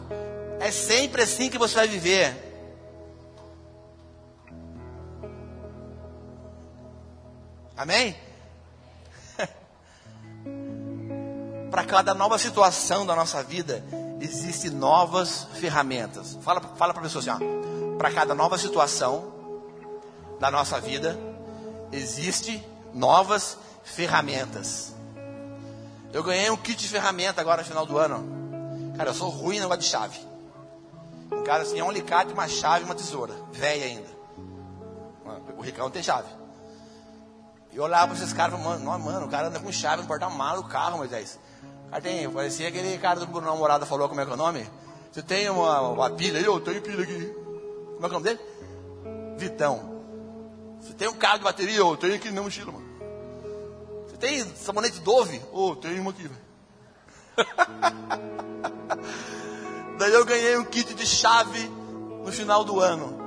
[0.59, 2.33] É sempre assim que você vai viver.
[7.75, 8.15] Amém?
[11.75, 13.83] Para cada nova situação da nossa vida,
[14.21, 16.37] existem novas ferramentas.
[16.41, 17.45] Fala, fala para a pessoa assim,
[17.97, 19.33] para cada nova situação
[20.39, 21.19] da nossa vida,
[21.91, 24.95] existe novas ferramentas.
[26.13, 28.93] Eu ganhei um kit de ferramenta agora no final do ano.
[28.95, 30.19] Cara, eu sou ruim no negócio de chave.
[31.45, 33.33] Cara, assim, é um alicate, uma chave e uma tesoura.
[33.51, 34.09] Velha ainda.
[35.57, 36.29] O Ricão tem chave.
[37.73, 40.03] E eu olhava para esses caras e falava, mano, mano, o cara anda com chave
[40.03, 41.37] no porta-malas do carro, Moisés.
[41.54, 41.54] O
[41.89, 44.67] cara tem, parecia aquele cara do Bruno Namorada falou, como é que é o nome?
[45.11, 46.45] Você tem uma, uma pilha aí?
[46.45, 47.33] Eu tenho pilha aqui.
[47.95, 48.39] Como é, é o nome dele?
[49.37, 49.95] Vitão.
[50.81, 51.77] Você tem um carro de bateria?
[51.77, 52.85] Eu tenho aqui na mochila, mano.
[54.07, 55.41] Você tem sabonete Dove?
[55.51, 56.45] Oh, tem uma aqui, velho.
[59.97, 61.69] Daí eu ganhei um kit de chave
[62.23, 63.25] no final do ano.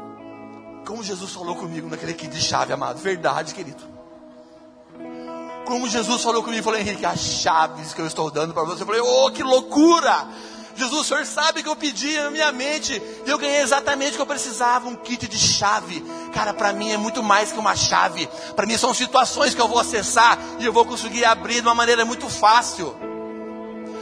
[0.87, 2.99] Como Jesus falou comigo naquele kit de chave, amado.
[2.99, 3.98] Verdade, querido.
[5.69, 8.83] Como Jesus falou comigo, falou, Henrique, as chaves que eu estou dando para você.
[8.83, 10.27] Eu falei, oh, que loucura!
[10.75, 14.15] Jesus, o Senhor sabe que eu pedi na minha mente, e eu ganhei exatamente o
[14.15, 16.03] que eu precisava, um kit de chave.
[16.33, 18.27] Cara, para mim é muito mais que uma chave.
[18.57, 21.75] Para mim são situações que eu vou acessar e eu vou conseguir abrir de uma
[21.75, 22.97] maneira muito fácil.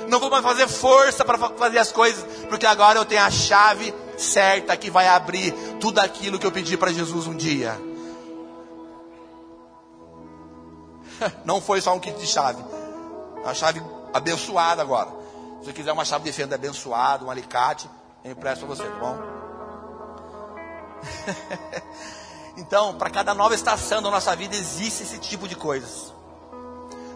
[0.09, 3.93] Não vou mais fazer força para fazer as coisas, porque agora eu tenho a chave
[4.17, 7.77] certa que vai abrir tudo aquilo que eu pedi para Jesus um dia.
[11.45, 12.63] Não foi só um kit de chave,
[13.43, 15.11] uma chave abençoada agora.
[15.61, 17.89] Se você quiser uma chave de fenda abençoada, um alicate,
[18.25, 19.19] Eu empresto para você, tá bom?
[22.57, 26.13] então, para cada nova estação da nossa vida existe esse tipo de coisas.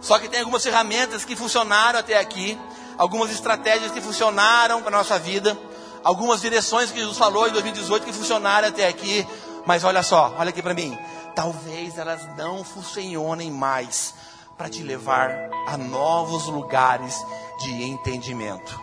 [0.01, 2.59] Só que tem algumas ferramentas que funcionaram até aqui,
[2.97, 5.57] algumas estratégias que funcionaram para nossa vida,
[6.03, 9.27] algumas direções que Jesus falou em 2018 que funcionaram até aqui,
[9.67, 10.99] mas olha só, olha aqui para mim.
[11.35, 14.15] Talvez elas não funcionem mais
[14.57, 15.31] para te levar
[15.67, 17.17] a novos lugares
[17.61, 18.79] de entendimento.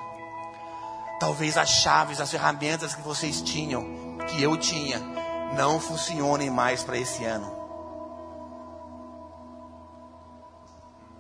[1.19, 4.99] Talvez as chaves, as ferramentas que vocês tinham, que eu tinha,
[5.55, 7.55] não funcionem mais para esse ano.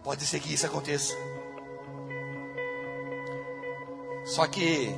[0.03, 1.15] Pode ser que isso aconteça.
[4.25, 4.95] Só que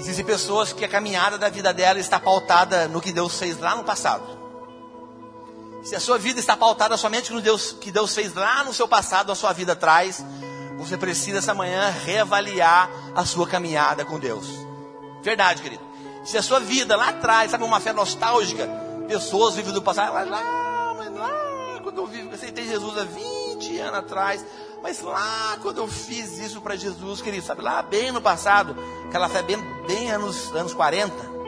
[0.00, 3.76] existem pessoas que a caminhada da vida dela está pautada no que Deus fez lá
[3.76, 4.24] no passado.
[5.82, 8.88] Se a sua vida está pautada somente no Deus, que Deus fez lá no seu
[8.88, 10.24] passado, a sua vida atrás,
[10.78, 14.46] você precisa essa manhã reavaliar a sua caminhada com Deus.
[15.22, 15.82] Verdade, querido.
[16.24, 18.68] Se a sua vida lá atrás, sabe, uma fé nostálgica,
[19.06, 23.78] pessoas vivem do passado, lá, lá, mas lá quando eu vivo, aceitei Jesus há 20
[23.80, 24.44] anos atrás,
[24.82, 28.76] mas lá quando eu fiz isso para Jesus, querido, sabe, lá bem no passado,
[29.06, 31.40] aquela fé bem, bem anos, anos 40.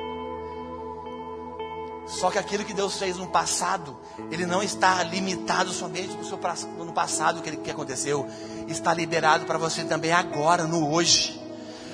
[2.06, 3.96] Só que aquilo que Deus fez no passado,
[4.30, 6.38] Ele não está limitado somente no, seu,
[6.84, 8.28] no passado que, que aconteceu,
[8.68, 11.40] está liberado para você também agora, no hoje.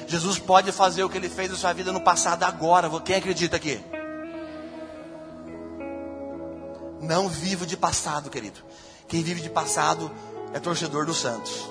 [0.08, 2.88] Jesus pode fazer o que Ele fez na sua vida no passado agora.
[3.00, 3.78] Quem acredita aqui?
[7.00, 8.60] Não vivo de passado, querido.
[9.06, 10.10] Quem vive de passado
[10.52, 11.70] é torcedor do Santos.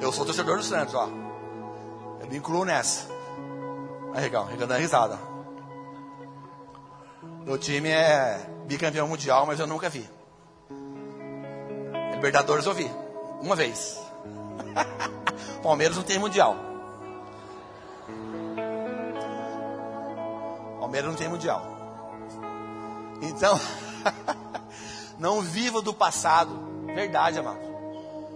[0.00, 1.08] Eu sou torcedor do Santos, ó.
[2.20, 3.08] Eu me incluo nessa.
[4.14, 5.18] Aí, legal, Ricardo dando risada.
[7.44, 10.08] Meu time é bicampeão mundial, mas eu nunca vi.
[12.14, 12.90] Libertadores eu vi.
[13.40, 14.00] Uma vez.
[15.62, 16.56] Palmeiras não tem mundial.
[20.80, 21.62] Palmeiras não tem mundial.
[23.20, 23.58] Então,
[25.18, 26.58] não viva do passado.
[26.86, 27.74] Verdade, amado.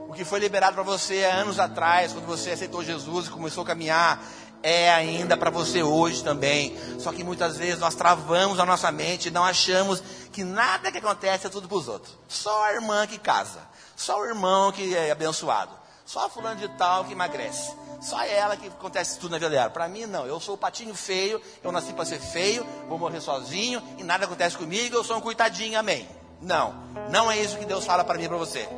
[0.08, 3.66] O que foi liberado para você anos atrás, quando você aceitou Jesus e começou a
[3.66, 4.22] caminhar,
[4.62, 6.76] é ainda para você hoje também.
[6.98, 10.02] Só que muitas vezes nós travamos a nossa mente e não achamos
[10.32, 12.16] que nada que acontece é tudo para os outros.
[12.26, 13.60] Só a irmã que casa,
[13.96, 15.72] só o irmão que é abençoado,
[16.04, 17.72] só a fulano de tal que emagrece.
[18.00, 19.70] Só ela que acontece tudo na vida dela.
[19.70, 20.24] Para mim, não.
[20.24, 24.24] Eu sou o patinho feio, eu nasci para ser feio, vou morrer sozinho e nada
[24.24, 26.08] acontece comigo, eu sou um coitadinho, amém.
[26.40, 26.74] Não,
[27.10, 28.68] não é isso que Deus fala para mim e para você.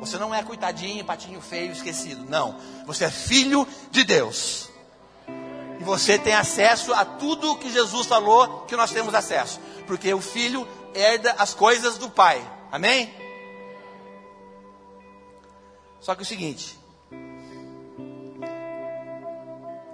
[0.00, 2.24] Você não é coitadinho, patinho feio, esquecido.
[2.28, 2.56] Não.
[2.86, 4.70] Você é filho de Deus.
[5.80, 9.60] E você tem acesso a tudo que Jesus falou que nós temos acesso.
[9.86, 12.40] Porque o filho herda as coisas do pai.
[12.70, 13.12] Amém?
[16.00, 16.78] Só que é o seguinte: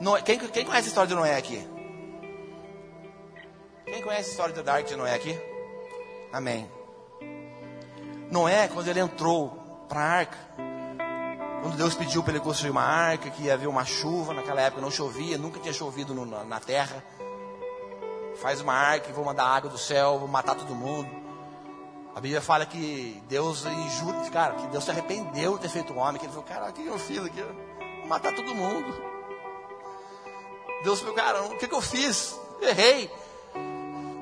[0.00, 1.66] Noé, quem, quem conhece a história de Noé aqui?
[3.86, 5.53] Quem conhece a história da arca de Noé aqui?
[6.34, 6.68] Amém.
[8.28, 9.50] Noé, quando ele entrou
[9.88, 10.38] para a arca,
[11.62, 14.82] quando Deus pediu para ele construir uma arca, que ia haver uma chuva, naquela época
[14.82, 17.04] não chovia, nunca tinha chovido no, na, na, terra.
[18.42, 21.08] Faz uma arca vou mandar água do céu, vou matar todo mundo.
[22.16, 25.98] A Bíblia fala que Deus injúria, cara, que Deus se arrependeu de ter feito o
[25.98, 27.42] homem, que ele falou, cara, o que eu fiz aqui?
[28.00, 28.92] Vou matar todo mundo.
[30.82, 32.36] Deus falou, cara, o que, que eu fiz?
[32.60, 33.08] Errei.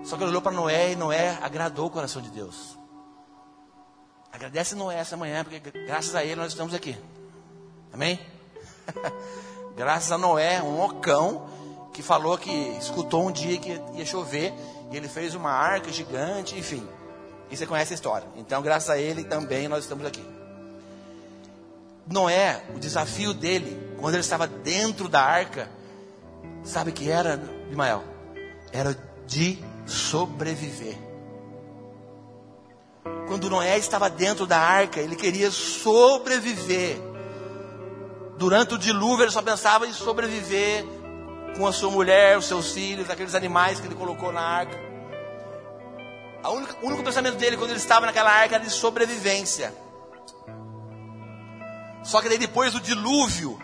[0.04, 2.78] Só que ele olhou para Noé e Noé agradou o coração de Deus.
[4.32, 6.96] Agradece Noé essa manhã, porque graças a ele nós estamos aqui.
[7.92, 8.18] Amém?
[9.76, 11.46] graças a Noé, um ocão,
[11.92, 14.52] que falou que escutou um dia que ia chover,
[14.90, 16.86] e ele fez uma arca gigante, enfim.
[17.50, 18.26] E você conhece a história.
[18.36, 20.26] Então, graças a ele também nós estamos aqui.
[22.06, 25.68] Noé, o desafio dele, quando ele estava dentro da arca,
[26.64, 27.40] Sabe que era,
[27.70, 28.04] Ismael?
[28.72, 28.96] Era
[29.26, 29.58] de
[29.92, 30.96] sobreviver.
[33.28, 36.98] Quando Noé estava dentro da arca, ele queria sobreviver.
[38.36, 40.84] Durante o dilúvio, ele só pensava em sobreviver
[41.56, 44.78] com a sua mulher, os seus filhos, aqueles animais que ele colocou na arca.
[46.44, 49.72] Única, o único pensamento dele quando ele estava naquela arca era de sobrevivência.
[52.02, 53.58] Só que daí depois do dilúvio,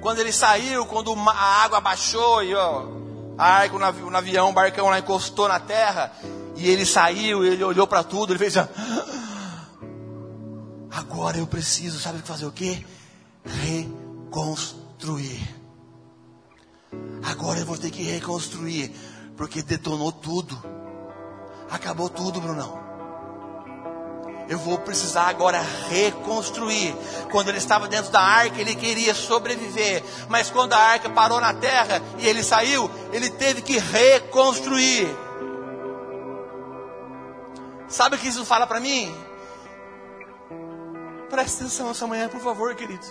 [0.00, 2.86] quando ele saiu, quando a água baixou e ó,
[3.40, 6.12] a arca, o, avião, o barcão lá encostou na terra,
[6.56, 8.70] e ele saiu, ele olhou para tudo, ele fez assim,
[10.90, 12.86] agora eu preciso, sabe fazer o que?
[13.64, 15.56] Reconstruir.
[17.22, 18.94] Agora eu vou ter que reconstruir,
[19.38, 20.62] porque detonou tudo.
[21.70, 22.89] Acabou tudo, Brunão.
[24.50, 26.92] Eu vou precisar agora reconstruir.
[27.30, 31.54] Quando ele estava dentro da arca, ele queria sobreviver, mas quando a arca parou na
[31.54, 35.06] terra e ele saiu, ele teve que reconstruir.
[37.88, 39.14] Sabe o que isso fala para mim?
[41.30, 43.06] Presta atenção essa manhã, por favor, querido.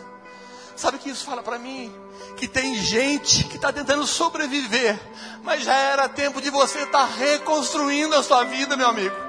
[0.76, 1.94] Sabe o que isso fala para mim?
[2.36, 5.00] Que tem gente que está tentando sobreviver,
[5.42, 9.29] mas já era tempo de você estar tá reconstruindo a sua vida, meu amigo.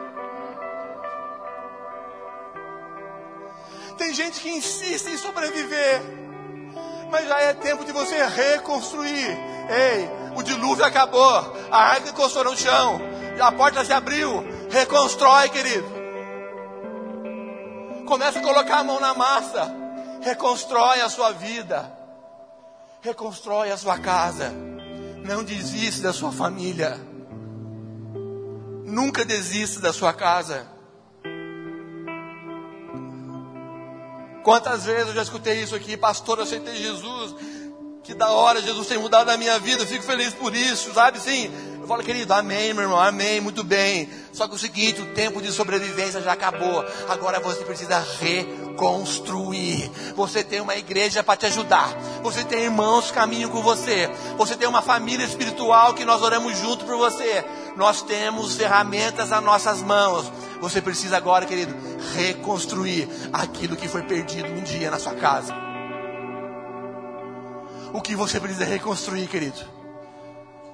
[4.11, 6.03] Tem gente que insiste em sobreviver,
[7.13, 9.39] mas já é tempo de você reconstruir.
[9.69, 13.01] Ei, o dilúvio acabou, a arca encostou no chão,
[13.41, 14.45] a porta se abriu.
[14.69, 15.87] Reconstrói, querido.
[18.05, 19.73] Começa a colocar a mão na massa.
[20.23, 21.97] Reconstrói a sua vida.
[23.03, 24.53] Reconstrói a sua casa.
[25.25, 26.99] Não desista da sua família.
[28.85, 30.67] Nunca desista da sua casa.
[34.43, 37.35] Quantas vezes eu já escutei isso aqui, pastor, eu aceitei Jesus,
[38.03, 41.21] que da hora Jesus tem mudado a minha vida, eu fico feliz por isso, sabe?
[41.21, 41.51] Sim,
[41.91, 44.09] eu falo, querido, amém, meu irmão, amém, muito bem.
[44.33, 46.85] Só que o seguinte, o tempo de sobrevivência já acabou.
[47.09, 49.91] Agora você precisa reconstruir.
[50.15, 51.89] Você tem uma igreja para te ajudar.
[52.23, 54.09] Você tem irmãos que caminham com você.
[54.39, 57.45] Você tem uma família espiritual que nós oramos junto por você.
[57.77, 60.31] Nós temos ferramentas às nossas mãos.
[60.61, 61.75] Você precisa agora, querido,
[62.15, 65.53] reconstruir aquilo que foi perdido um dia na sua casa.
[67.93, 69.80] O que você precisa reconstruir, querido?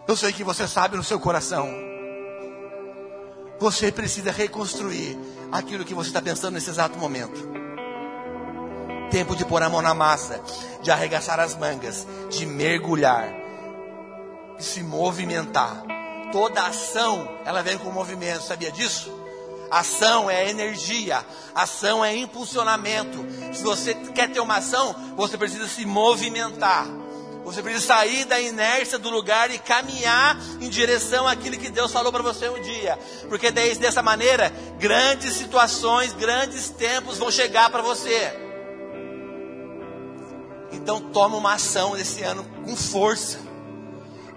[0.09, 1.69] Eu sei que você sabe no seu coração.
[3.59, 5.19] Você precisa reconstruir
[5.51, 7.41] aquilo que você está pensando nesse exato momento.
[9.11, 10.41] Tempo de pôr a mão na massa,
[10.81, 13.29] de arregaçar as mangas, de mergulhar,
[14.57, 15.83] de se movimentar.
[16.31, 19.13] Toda ação, ela vem com movimento, sabia disso?
[19.71, 23.25] Ação é energia, ação é impulsionamento.
[23.53, 26.87] Se você quer ter uma ação, você precisa se movimentar.
[27.47, 32.13] Você precisa sair da inércia do lugar e caminhar em direção àquilo que Deus falou
[32.13, 32.99] para você um dia.
[33.29, 38.33] Porque dessa maneira, grandes situações, grandes tempos vão chegar para você.
[40.73, 43.39] Então tome uma ação esse ano com força.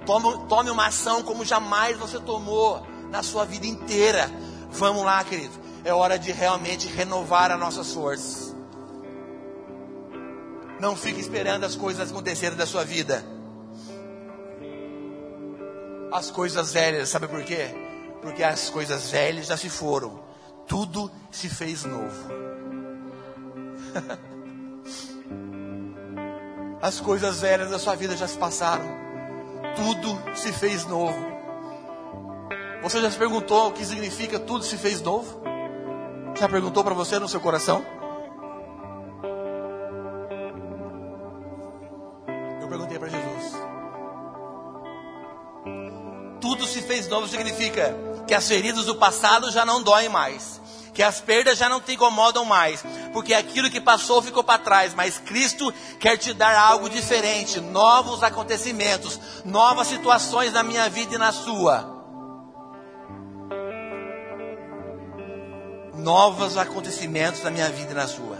[0.05, 2.81] Tome, tome uma ação como jamais você tomou
[3.11, 4.31] na sua vida inteira
[4.71, 5.53] Vamos lá, querido.
[5.83, 8.48] É hora de realmente renovar as nossas forças.
[10.79, 13.23] Não fique esperando as coisas acontecerem da sua vida.
[16.11, 17.69] As coisas velhas, sabe por quê?
[18.21, 20.19] Porque as coisas velhas já se foram.
[20.67, 22.29] Tudo se fez novo.
[26.81, 28.85] As coisas velhas da sua vida já se passaram.
[29.75, 31.19] Tudo se fez novo.
[32.81, 35.41] Você já se perguntou o que significa tudo se fez novo?
[36.39, 37.83] Já perguntou para você no seu coração?
[46.59, 47.95] Tudo se fez novo significa
[48.27, 50.59] que as feridas do passado já não doem mais,
[50.93, 52.83] que as perdas já não te incomodam mais,
[53.13, 58.23] porque aquilo que passou ficou para trás, mas Cristo quer te dar algo diferente, novos
[58.23, 61.97] acontecimentos, novas situações na minha vida e na sua.
[65.95, 68.37] novos acontecimentos na minha vida e na sua.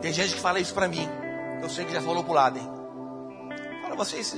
[0.00, 1.08] Tem gente que fala isso para mim.
[1.62, 2.75] Eu sei que já falou pro lado, hein?
[3.96, 4.36] Fala, vocês,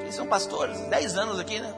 [0.00, 1.74] vocês são pastores, 10 anos aqui, né?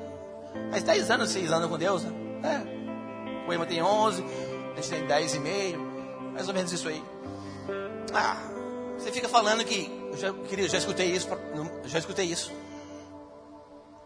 [0.70, 2.12] Mas 10 anos vocês andam com Deus, né?
[2.44, 3.48] É.
[3.48, 4.24] O Ema tem 11,
[4.72, 5.80] a gente tem 10 e meio,
[6.32, 7.02] mais ou menos isso aí.
[8.14, 8.36] Ah,
[8.96, 11.28] você fica falando que, eu já, querido, já escutei isso,
[11.86, 12.52] já escutei isso.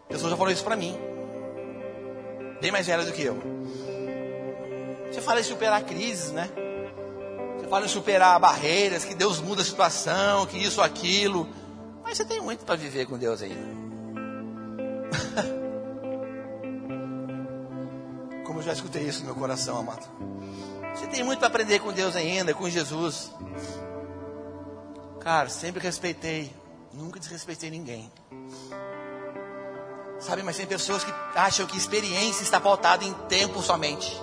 [0.05, 1.13] A pessoa já falou isso para mim
[2.63, 3.37] bem mais velha do que eu.
[5.11, 6.49] Você fala em superar crises, né?
[7.57, 11.45] Você fala em superar barreiras, que Deus muda a situação, que isso, aquilo.
[12.03, 13.57] Mas você tem muito para viver com Deus ainda.
[18.45, 20.05] Como eu já escutei isso no meu coração, amado.
[20.93, 23.31] Você tem muito para aprender com Deus ainda, com Jesus.
[25.19, 26.53] Cara, sempre respeitei,
[26.93, 28.11] nunca desrespeitei ninguém.
[30.19, 34.21] Sabe, mas tem pessoas que acham que experiência está pautada em tempo somente.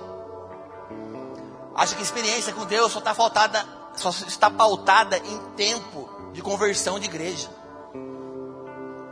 [1.74, 3.64] Acham que experiência com Deus só está pautada,
[3.96, 7.48] só está pautada em tempo de conversão de igreja.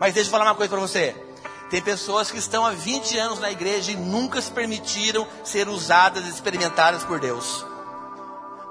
[0.01, 1.14] Mas deixa eu falar uma coisa para você.
[1.70, 6.24] Tem pessoas que estão há 20 anos na igreja e nunca se permitiram ser usadas
[6.24, 7.64] e experimentadas por Deus.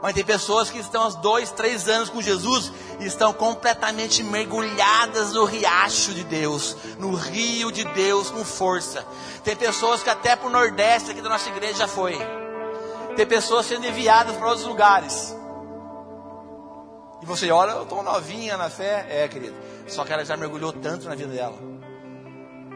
[0.02, 5.34] Mas tem pessoas que estão há dois, três anos com Jesus e estão completamente mergulhadas
[5.34, 9.06] no riacho de Deus, no rio de Deus com força.
[9.44, 12.18] Tem pessoas que até para o Nordeste aqui da nossa igreja já foi.
[13.16, 15.36] Tem pessoas sendo enviadas para outros lugares.
[17.28, 19.06] Você olha, eu estou novinha na fé.
[19.10, 19.56] É, querido.
[19.86, 21.58] Só que ela já mergulhou tanto na vida dela.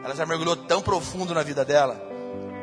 [0.04, 2.00] Ela já mergulhou tão profundo na vida dela.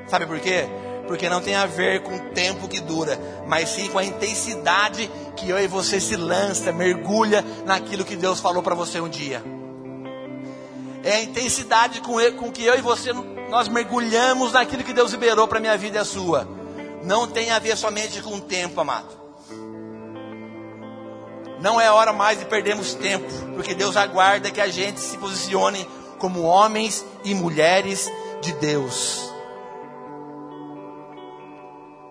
[0.08, 0.68] Sabe por quê?
[1.08, 5.10] porque não tem a ver com o tempo que dura, mas sim com a intensidade
[5.36, 9.44] que eu e você se lança, mergulha naquilo que Deus falou para você um dia.
[11.04, 13.12] É a intensidade com, com que eu e você
[13.50, 16.48] nós mergulhamos naquilo que Deus liberou para minha vida e a sua.
[17.04, 19.19] Não tem a ver somente com o tempo, amado.
[21.62, 25.88] Não é hora mais de perdermos tempo, porque Deus aguarda que a gente se posicione
[26.18, 28.10] como homens e mulheres
[28.42, 29.30] de Deus.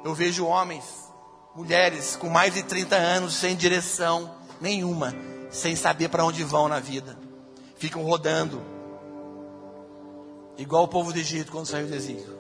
[0.04, 0.84] Eu vejo homens,
[1.54, 5.14] mulheres com mais de 30 anos sem direção nenhuma,
[5.50, 7.18] sem saber para onde vão na vida.
[7.76, 8.62] Ficam rodando.
[10.58, 12.38] Igual o povo do Egito quando saiu do exílio.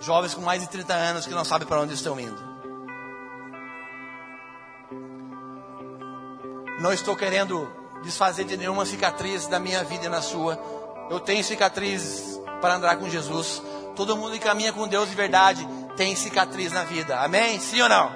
[0.00, 2.47] Jovens com mais de 30 anos que não sabem para onde estão indo.
[6.78, 7.68] Não estou querendo
[8.02, 10.58] desfazer de nenhuma cicatriz da minha vida e na sua.
[11.10, 13.60] Eu tenho cicatrizes para andar com Jesus.
[13.96, 15.66] Todo mundo que caminha com Deus de verdade
[15.96, 17.18] tem cicatriz na vida.
[17.20, 17.58] Amém?
[17.58, 18.12] Sim ou não?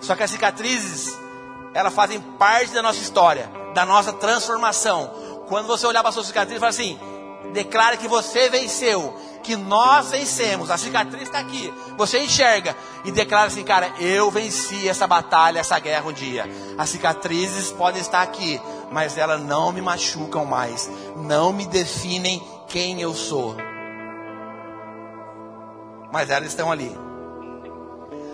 [0.00, 1.16] Só que as cicatrizes,
[1.72, 5.44] elas fazem parte da nossa história, da nossa transformação.
[5.48, 6.98] Quando você olhar para a sua cicatriz, fala assim:
[7.52, 10.70] declara que você venceu, que nós vencemos.
[10.70, 11.72] A cicatriz está aqui.
[11.96, 16.44] Você enxerga e declara assim, cara, eu venci essa batalha, essa guerra um dia.
[16.76, 23.00] As cicatrizes podem estar aqui, mas elas não me machucam mais, não me definem quem
[23.00, 23.56] eu sou
[26.10, 26.96] mas elas estão ali.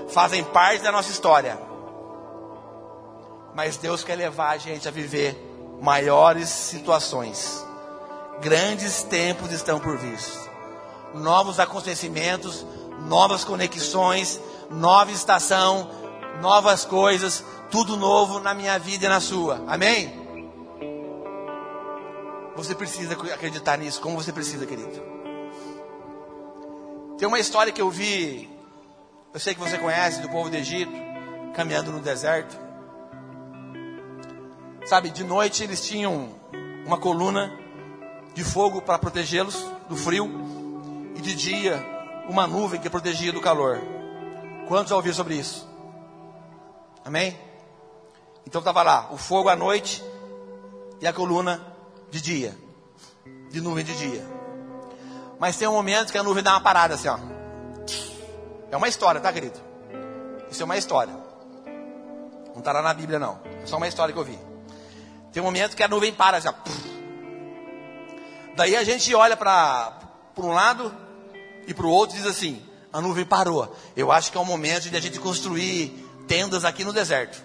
[0.08, 1.58] Fazem parte da nossa história.
[3.54, 5.36] Mas Deus quer levar a gente a viver
[5.80, 7.64] maiores situações.
[8.40, 10.18] Grandes tempos estão por vir.
[11.14, 12.66] Novos acontecimentos,
[13.06, 14.40] novas conexões,
[14.70, 15.88] nova estação,
[16.40, 19.62] novas coisas, tudo novo na minha vida e na sua.
[19.66, 20.22] Amém?
[22.56, 25.02] Você precisa acreditar nisso, como você precisa, querido.
[27.18, 28.48] Tem uma história que eu vi,
[29.32, 30.92] eu sei que você conhece, do povo do Egito,
[31.54, 32.56] caminhando no deserto.
[34.84, 36.34] Sabe, de noite eles tinham
[36.84, 37.52] uma coluna
[38.34, 40.28] de fogo para protegê-los do frio,
[41.16, 41.84] e de dia
[42.28, 43.93] uma nuvem que protegia do calor.
[44.66, 45.68] Quantos já ouviram sobre isso?
[47.04, 47.38] Amém?
[48.46, 50.02] Então estava lá, o fogo à noite
[51.00, 51.60] e a coluna
[52.10, 52.56] de dia,
[53.50, 54.26] de nuvem de dia.
[55.38, 57.18] Mas tem um momento que a nuvem dá uma parada assim, ó.
[58.70, 59.60] É uma história, tá, querido?
[60.50, 61.12] Isso é uma história.
[62.52, 63.40] Não está lá na Bíblia, não.
[63.62, 64.38] É só uma história que eu vi.
[65.32, 66.54] Tem um momento que a nuvem para assim, ó.
[68.56, 69.98] Daí a gente olha para
[70.38, 70.94] um lado
[71.66, 72.64] e para o outro e diz assim:
[72.94, 73.76] a nuvem parou.
[73.96, 75.88] Eu acho que é o momento de a gente construir
[76.28, 77.42] tendas aqui no deserto.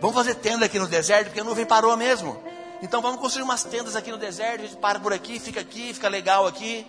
[0.00, 2.36] Vamos fazer tenda aqui no deserto porque a nuvem parou mesmo.
[2.82, 5.94] Então vamos construir umas tendas aqui no deserto, a gente para por aqui, fica aqui,
[5.94, 6.84] fica legal aqui.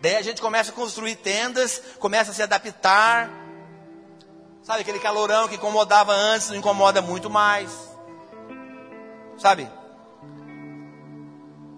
[0.00, 3.30] Daí a gente começa a construir tendas, começa a se adaptar.
[4.64, 7.70] Sabe, aquele calorão que incomodava antes, não incomoda muito mais.
[9.38, 9.70] Sabe?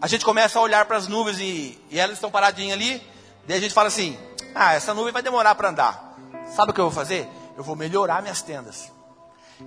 [0.00, 3.06] A gente começa a olhar para as nuvens e, e elas estão paradinhas ali.
[3.46, 4.18] Daí a gente fala assim:
[4.58, 6.16] Ah, essa nuvem vai demorar para andar.
[6.54, 7.28] Sabe o que eu vou fazer?
[7.58, 8.90] Eu vou melhorar minhas tendas.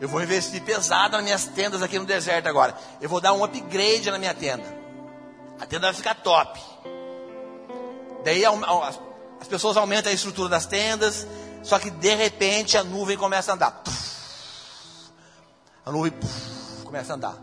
[0.01, 2.75] Eu vou investir pesado nas minhas tendas aqui no deserto agora.
[2.99, 4.65] Eu vou dar um upgrade na minha tenda.
[5.59, 6.59] A tenda vai ficar top.
[8.23, 11.27] Daí as pessoas aumentam a estrutura das tendas,
[11.61, 13.83] só que de repente a nuvem começa a andar.
[15.85, 16.11] A nuvem
[16.83, 17.35] começa a andar.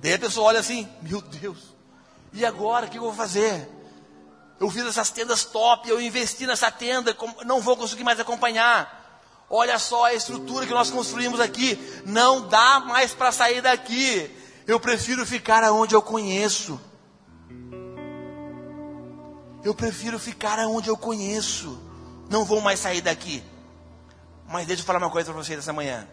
[0.00, 1.58] Daí a pessoa olha assim, meu Deus,
[2.32, 3.68] e agora o que eu vou fazer?
[4.60, 9.00] Eu fiz essas tendas top, eu investi nessa tenda, não vou conseguir mais acompanhar.
[9.54, 11.78] Olha só a estrutura que nós construímos aqui.
[12.06, 14.30] Não dá mais para sair daqui.
[14.66, 16.80] Eu prefiro ficar aonde eu conheço.
[19.62, 21.78] Eu prefiro ficar aonde eu conheço.
[22.30, 23.44] Não vou mais sair daqui.
[24.48, 26.08] Mas deixa eu falar uma coisa para vocês essa manhã.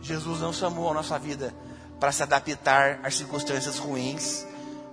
[0.00, 1.54] Jesus não chamou a nossa vida
[2.00, 4.46] para se adaptar às circunstâncias ruins.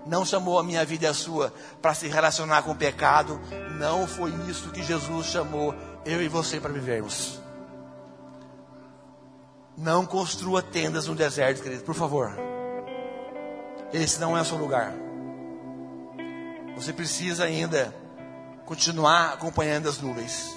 [0.05, 1.51] Não chamou a minha vida e a sua
[1.81, 3.41] para se relacionar com o pecado.
[3.79, 5.73] Não foi isso que Jesus chamou
[6.05, 7.41] eu e você para vivermos.
[9.77, 12.33] Não construa tendas no deserto, querido, por favor.
[13.91, 14.93] Esse não é o seu lugar.
[16.75, 17.93] Você precisa ainda
[18.65, 20.53] continuar acompanhando as nuvens.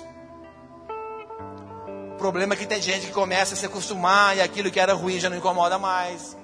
[2.13, 4.93] O problema é que tem gente que começa a se acostumar e aquilo que era
[4.93, 6.37] ruim já não incomoda mais.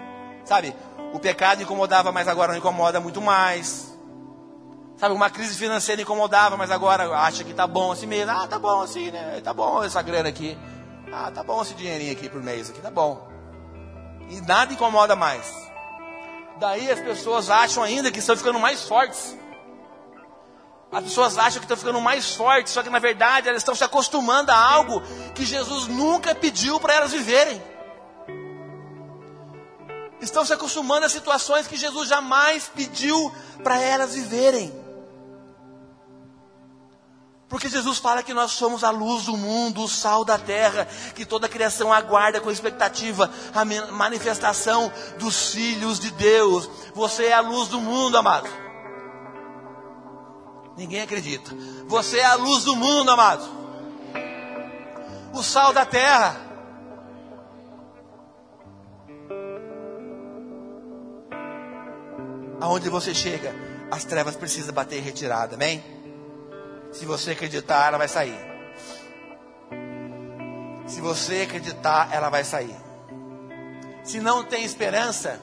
[0.45, 0.75] Sabe?
[1.15, 3.97] O pecado incomodava, mas agora não incomoda muito mais.
[4.97, 8.33] Sabe, uma crise financeira incomodava, mas agora acha que tá bom assim mesmo.
[8.33, 9.41] Ah, tá bom assim, né?
[9.41, 10.59] Tá bom essa grana aqui.
[11.13, 13.29] Ah, tá bom esse dinheirinho aqui por mês aqui, tá bom.
[14.29, 15.55] E nada incomoda mais.
[16.59, 19.39] Daí as pessoas acham ainda que estão ficando mais fortes.
[20.91, 23.85] As pessoas acham que estão ficando mais fortes, só que na verdade elas estão se
[23.85, 25.01] acostumando a algo
[25.33, 27.63] que Jesus nunca pediu para elas viverem.
[30.25, 33.31] Estão se acostumando a situações que Jesus jamais pediu
[33.63, 34.73] para elas viverem.
[37.49, 41.27] Porque Jesus fala que nós somos a luz do mundo, o sal da terra, que
[41.27, 46.69] toda a criação aguarda com expectativa a manifestação dos filhos de Deus.
[46.95, 48.49] Você é a luz do mundo, amado.
[50.77, 51.55] Ninguém acredita.
[51.87, 53.47] Você é a luz do mundo, amado.
[55.35, 56.44] O sal da terra.
[62.65, 63.55] Aonde você chega,
[63.91, 65.85] as trevas precisam bater retirada, amém?
[66.93, 68.41] Se você acreditar, ela vai sair.
[70.87, 72.75] Se você acreditar, ela vai sair.
[74.03, 75.39] Se não tem esperança,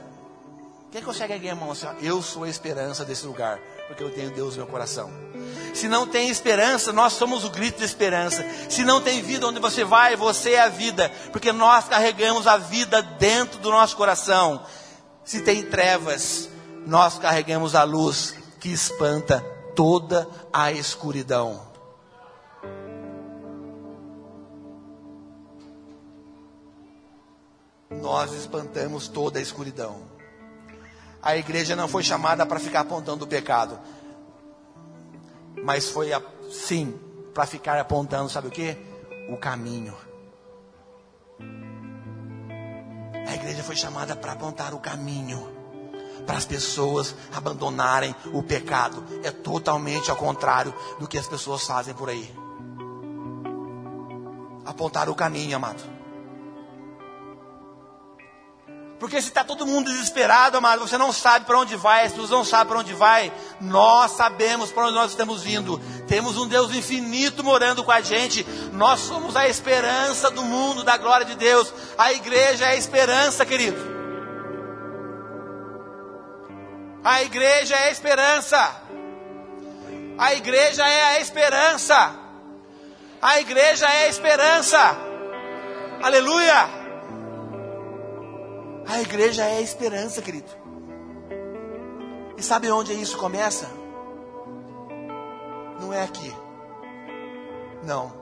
[0.91, 1.85] quem consegue erguer a mão assim?
[2.01, 5.11] Eu sou a esperança desse lugar, porque eu tenho Deus no meu coração.
[5.75, 8.43] Se não tem esperança, nós somos o grito de esperança.
[8.67, 12.57] Se não tem vida onde você vai, você é a vida, porque nós carregamos a
[12.57, 14.65] vida dentro do nosso coração.
[15.23, 16.49] Se tem trevas,
[16.85, 19.41] nós carregamos a luz que espanta
[19.75, 21.61] toda a escuridão.
[27.89, 30.01] Nós espantamos toda a escuridão.
[31.21, 33.79] A igreja não foi chamada para ficar apontando o pecado,
[35.63, 36.09] mas foi
[36.51, 36.99] sim
[37.33, 38.75] para ficar apontando, sabe o que?
[39.29, 39.95] O caminho.
[43.27, 45.60] A igreja foi chamada para apontar o caminho
[46.25, 49.03] para as pessoas abandonarem o pecado.
[49.23, 52.33] É totalmente ao contrário do que as pessoas fazem por aí.
[54.65, 56.01] Apontar o caminho, amado.
[59.01, 62.29] Porque se está todo mundo desesperado, amado, você não sabe para onde vai, as pessoas
[62.29, 65.79] não sabem para onde vai, nós sabemos para onde nós estamos indo.
[66.07, 68.45] Temos um Deus infinito morando com a gente.
[68.71, 71.73] Nós somos a esperança do mundo, da glória de Deus.
[71.97, 74.00] A igreja é a esperança, querido.
[77.03, 78.81] A igreja é a esperança.
[80.17, 82.15] A igreja é a esperança.
[83.19, 84.77] A igreja é a esperança.
[86.03, 86.69] Aleluia.
[88.87, 90.51] A igreja é a esperança, querido.
[92.37, 93.67] E sabe onde isso começa?
[95.79, 96.35] Não é aqui.
[97.83, 98.13] Não.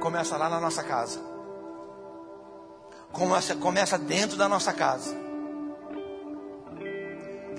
[0.00, 1.20] Começa lá na nossa casa.
[3.12, 5.29] Começa, começa dentro da nossa casa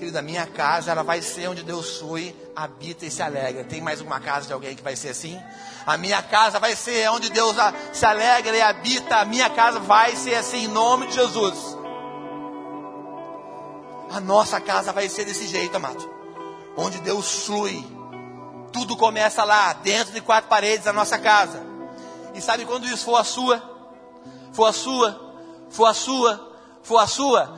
[0.02, 3.62] querida, minha casa ela vai ser onde Deus foi, habita e se alegra.
[3.62, 5.40] Tem mais uma casa de alguém que vai ser assim?
[5.86, 7.54] A minha casa vai ser onde Deus
[7.92, 9.18] se alegra e habita.
[9.18, 11.78] A minha casa vai ser assim, em nome de Jesus.
[14.10, 16.10] A nossa casa vai ser desse jeito, amado.
[16.76, 17.86] Onde Deus flui.
[18.72, 21.62] Tudo começa lá, dentro de quatro paredes da nossa casa.
[22.34, 23.62] E sabe quando isso for a sua?
[24.52, 25.36] For a sua?
[25.70, 26.58] For a sua?
[26.82, 27.56] For a sua?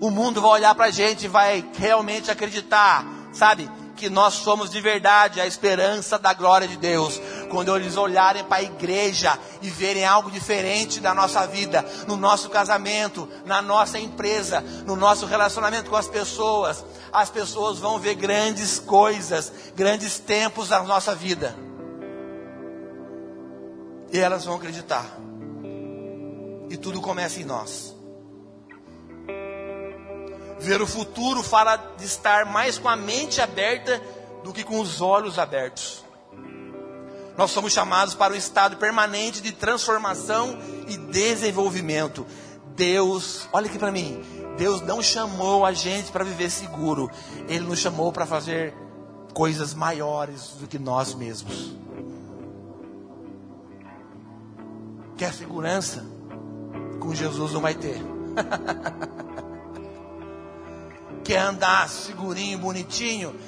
[0.00, 3.68] O mundo vai olhar para a gente e vai realmente acreditar, sabe?
[3.96, 7.20] Que nós somos de verdade a esperança da glória de Deus.
[7.50, 12.48] Quando eles olharem para a igreja e verem algo diferente da nossa vida, no nosso
[12.48, 18.78] casamento, na nossa empresa, no nosso relacionamento com as pessoas, as pessoas vão ver grandes
[18.78, 21.56] coisas, grandes tempos da nossa vida.
[24.12, 25.06] E elas vão acreditar.
[26.70, 27.97] E tudo começa em nós.
[30.60, 34.00] Ver o futuro fala de estar mais com a mente aberta
[34.42, 36.04] do que com os olhos abertos.
[37.36, 42.26] Nós somos chamados para um estado permanente de transformação e desenvolvimento.
[42.74, 44.20] Deus, olha aqui para mim.
[44.56, 47.08] Deus não chamou a gente para viver seguro.
[47.48, 48.74] Ele nos chamou para fazer
[49.32, 51.76] coisas maiores do que nós mesmos.
[55.16, 56.04] Quer segurança?
[56.98, 58.00] Com Jesus não vai ter.
[61.28, 63.38] quer andar segurinho, bonitinho,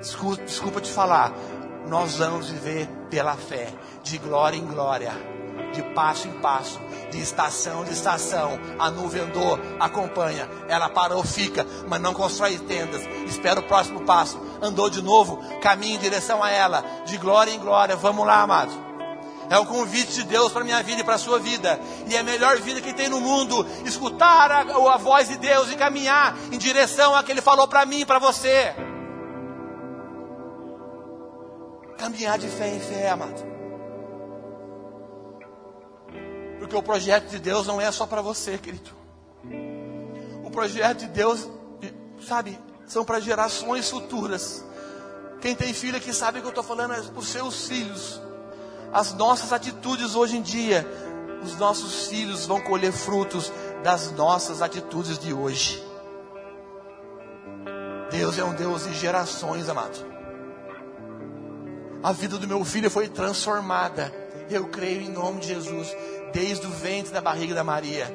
[0.00, 1.30] desculpa, desculpa te falar,
[1.86, 5.12] nós vamos viver pela fé, de glória em glória,
[5.74, 8.58] de passo em passo, de estação em estação.
[8.78, 13.02] A nuvem andou, acompanha, ela parou, fica, mas não constrói tendas.
[13.26, 14.40] Espera o próximo passo.
[14.62, 17.96] Andou de novo, caminha em direção a ela, de glória em glória.
[17.96, 18.89] Vamos lá, amado.
[19.50, 21.80] É o convite de Deus para minha vida e para a sua vida.
[22.06, 23.66] E é a melhor vida que tem no mundo.
[23.84, 27.84] Escutar a, a voz de Deus e caminhar em direção a que Ele falou para
[27.84, 28.72] mim e para você.
[31.98, 33.44] Caminhar de fé em fé, amado.
[36.60, 38.92] Porque o projeto de Deus não é só para você, querido.
[40.44, 41.48] O projeto de Deus,
[42.24, 44.64] sabe, são para gerações futuras.
[45.40, 48.29] Quem tem filho aqui sabe que eu estou falando é para os seus filhos.
[48.92, 50.86] As nossas atitudes hoje em dia,
[51.42, 55.82] os nossos filhos vão colher frutos das nossas atitudes de hoje.
[58.10, 60.10] Deus é um Deus de gerações, amado.
[62.02, 64.12] A vida do meu filho foi transformada.
[64.50, 65.94] Eu creio em nome de Jesus,
[66.32, 68.12] desde o ventre da barriga da Maria.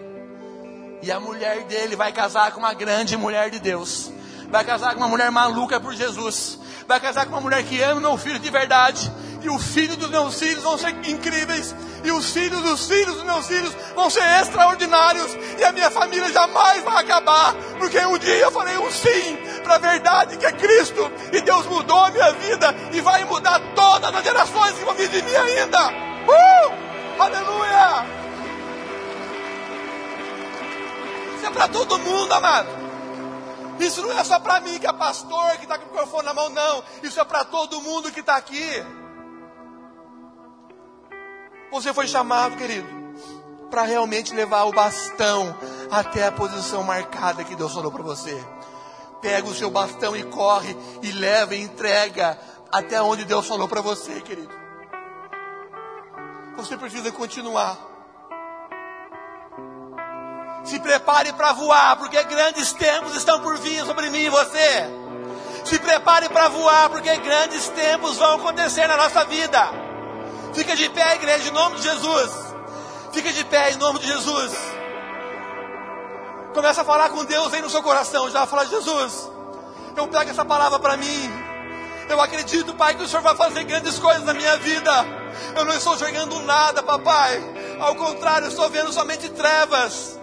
[1.02, 4.12] E a mulher dele vai casar com uma grande mulher de Deus.
[4.56, 6.58] Vai casar com uma mulher maluca por Jesus.
[6.88, 9.12] Vai casar com uma mulher que ama meu filho de verdade.
[9.42, 11.76] E o filho dos meus filhos vão ser incríveis.
[12.06, 15.38] E os filhos dos filhos dos meus filhos vão ser extraordinários.
[15.60, 17.54] E a minha família jamais vai acabar.
[17.78, 21.12] Porque um dia eu falei um sim para a verdade que é Cristo.
[21.34, 22.74] E Deus mudou a minha vida.
[22.94, 25.90] E vai mudar todas as gerações que vão vir de mim ainda.
[25.90, 27.22] Uh!
[27.22, 28.06] Aleluia!
[31.36, 32.85] Isso é para todo mundo, amado.
[33.80, 36.34] Isso não é só para mim que é pastor, que está com o microfone na
[36.34, 36.84] mão, não.
[37.04, 38.70] Isso é para todo mundo que está aqui.
[41.72, 42.88] Você foi chamado, querido,
[43.70, 45.56] para realmente levar o bastão
[45.92, 48.42] até a posição marcada que Deus falou para você.
[49.22, 52.40] Pega o seu bastão e corre e leva e entrega
[52.72, 54.54] até onde Deus falou para você, querido.
[56.56, 57.95] Você precisa continuar.
[60.66, 64.90] Se prepare para voar, porque grandes tempos estão por vir sobre mim e você.
[65.64, 69.70] Se prepare para voar, porque grandes tempos vão acontecer na nossa vida.
[70.54, 72.32] Fica de pé, igreja, em nome de Jesus.
[73.12, 74.52] Fica de pé, em nome de Jesus.
[76.54, 78.30] Começa a falar com Deus aí no seu coração.
[78.32, 79.30] Já fala, Jesus,
[79.96, 81.32] eu pego essa palavra para mim.
[82.10, 84.92] Eu acredito, Pai, que o Senhor vai fazer grandes coisas na minha vida.
[85.56, 87.44] Eu não estou jogando nada, papai.
[87.80, 90.15] Ao contrário, estou vendo somente trevas.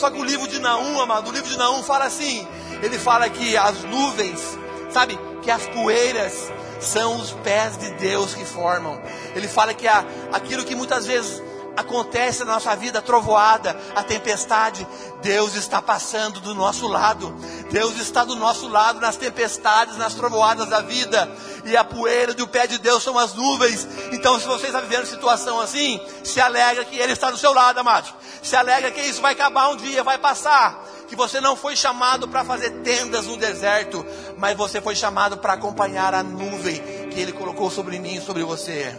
[0.00, 2.48] Só que o livro de Naum, amado, o livro de Naum fala assim:
[2.82, 8.46] ele fala que as nuvens, sabe, que as poeiras são os pés de Deus que
[8.46, 8.98] formam.
[9.34, 11.42] Ele fala que a, aquilo que muitas vezes
[11.76, 14.86] acontece na nossa vida, a trovoada, a tempestade,
[15.22, 17.34] Deus está passando do nosso lado.
[17.70, 21.30] Deus está do nosso lado nas tempestades, nas trovoadas da vida.
[21.64, 23.86] E a poeira do pé de Deus são as nuvens.
[24.12, 27.78] Então, se você está vivendo situação assim, se alegra que Ele está do seu lado,
[27.78, 28.12] amado.
[28.42, 30.86] Se alegra que isso vai acabar um dia, vai passar.
[31.08, 34.06] Que você não foi chamado para fazer tendas no deserto,
[34.38, 38.44] mas você foi chamado para acompanhar a nuvem que Ele colocou sobre mim e sobre
[38.44, 38.96] você.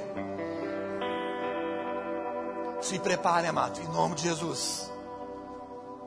[2.81, 4.91] Se prepare, amado, em nome de Jesus.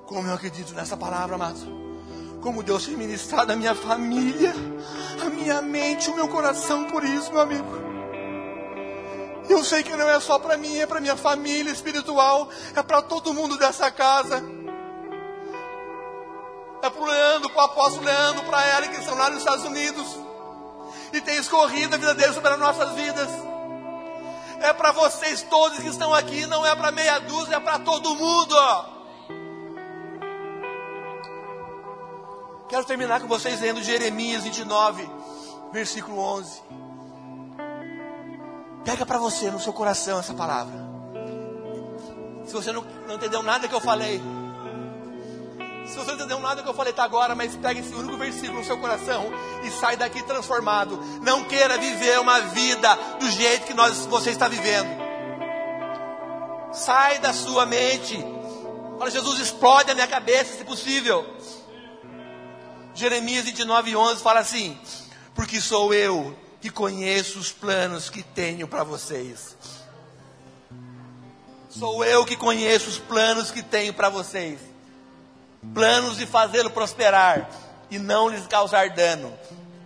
[0.07, 1.61] Como eu acredito nessa palavra, amado.
[2.43, 4.53] Como Deus tem ministrado a minha família,
[5.25, 7.85] a minha mente, o meu coração por isso, meu amigo.
[9.49, 13.03] Eu sei que não é só para mim, é para minha família espiritual, é para
[13.03, 14.43] todo mundo dessa casa.
[16.83, 19.65] É para o Leandro, para o apóstolo Leandro, para ela que estão lá nos Estados
[19.65, 20.19] Unidos.
[21.13, 23.54] E tem escorrido a vida deles sobre as nossas vidas
[24.65, 28.15] é para vocês todos que estão aqui, não é para meia dúzia, é para todo
[28.15, 28.55] mundo.
[32.69, 35.09] Quero terminar com vocês lendo Jeremias 29,
[35.73, 36.63] versículo 11.
[38.85, 40.75] Pega para você no seu coração essa palavra.
[42.45, 44.21] Se você não, não entendeu nada que eu falei,
[45.87, 48.61] se você não entendeu nada que eu falei até agora, mas pega esse único versículo
[48.61, 49.31] no seu coração
[49.63, 50.97] e sai daqui transformado.
[51.23, 54.89] Não queira viver uma vida do jeito que nós, você está vivendo.
[56.73, 58.17] Sai da sua mente.
[58.99, 61.25] Fala, Jesus, explode a minha cabeça, se possível.
[62.95, 64.79] Jeremias 29, 11 fala assim:
[65.35, 69.57] Porque sou eu que conheço os planos que tenho para vocês.
[71.69, 74.74] Sou eu que conheço os planos que tenho para vocês
[75.73, 77.49] planos de fazê-lo prosperar
[77.91, 79.33] e não lhes causar dano,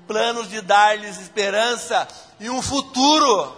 [0.06, 2.08] planos de dar-lhes esperança
[2.40, 3.56] e um futuro.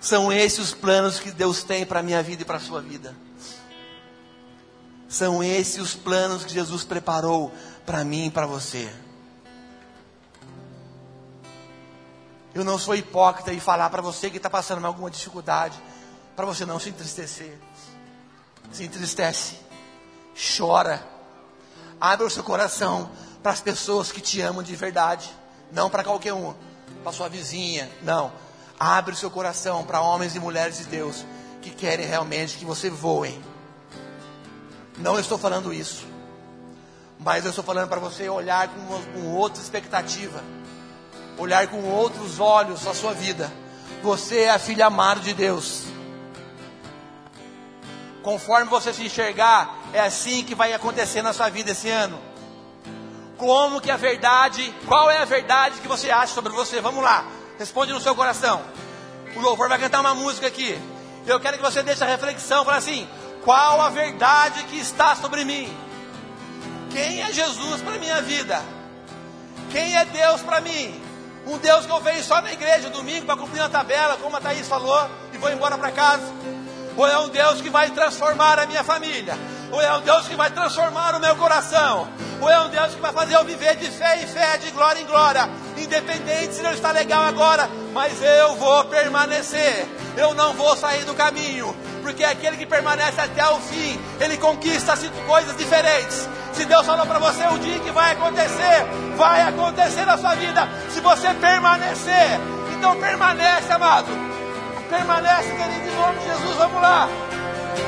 [0.00, 2.80] São esses os planos que Deus tem para a minha vida e para a sua
[2.80, 3.14] vida.
[5.08, 7.52] São esses os planos que Jesus preparou
[7.84, 8.92] para mim e para você.
[12.54, 15.78] Eu não sou hipócrita e falar para você que está passando alguma dificuldade,
[16.34, 17.58] para você não se entristecer.
[18.72, 19.56] Se entristece
[20.34, 21.02] chora.
[22.00, 23.10] Abre o seu coração
[23.42, 25.30] para as pessoas que te amam de verdade,
[25.70, 26.54] não para qualquer um,
[27.02, 28.32] para sua vizinha, não.
[28.78, 31.24] Abre o seu coração para homens e mulheres de Deus
[31.60, 33.40] que querem realmente que você voe.
[34.98, 36.06] Não estou falando isso.
[37.18, 40.42] Mas eu estou falando para você olhar com, com outra expectativa.
[41.38, 43.50] Olhar com outros olhos a sua vida.
[44.02, 45.84] Você é a filha amada de Deus.
[48.22, 52.20] Conforme você se enxergar, é assim que vai acontecer na sua vida esse ano.
[53.36, 56.80] Como que a verdade, qual é a verdade que você acha sobre você?
[56.80, 57.26] Vamos lá,
[57.58, 58.62] responde no seu coração.
[59.34, 60.78] O louvor vai cantar uma música aqui.
[61.26, 63.08] Eu quero que você deixe a reflexão, fala assim:
[63.44, 65.76] qual a verdade que está sobre mim?
[66.92, 68.62] Quem é Jesus para minha vida?
[69.70, 71.00] Quem é Deus para mim?
[71.46, 74.40] Um Deus que eu vejo só na igreja domingo para cumprir uma tabela, como a
[74.40, 76.22] Thaís falou, e vou embora para casa.
[76.96, 79.36] Ou é um Deus que vai transformar a minha família?
[79.70, 82.08] Ou é um Deus que vai transformar o meu coração?
[82.40, 85.00] Ou é um Deus que vai fazer eu viver de fé em fé, de glória
[85.00, 85.48] em glória?
[85.78, 89.86] Independente se não está legal agora, mas eu vou permanecer.
[90.16, 94.94] Eu não vou sair do caminho, porque aquele que permanece até o fim, ele conquista
[95.26, 96.28] coisas diferentes.
[96.52, 98.84] Se Deus falou para você o dia que vai acontecer,
[99.16, 100.68] vai acontecer na sua vida.
[100.90, 102.38] Se você permanecer,
[102.76, 104.08] então permanece, amado.
[104.92, 107.08] Permanece, querido, em nome de Jesus, vamos lá.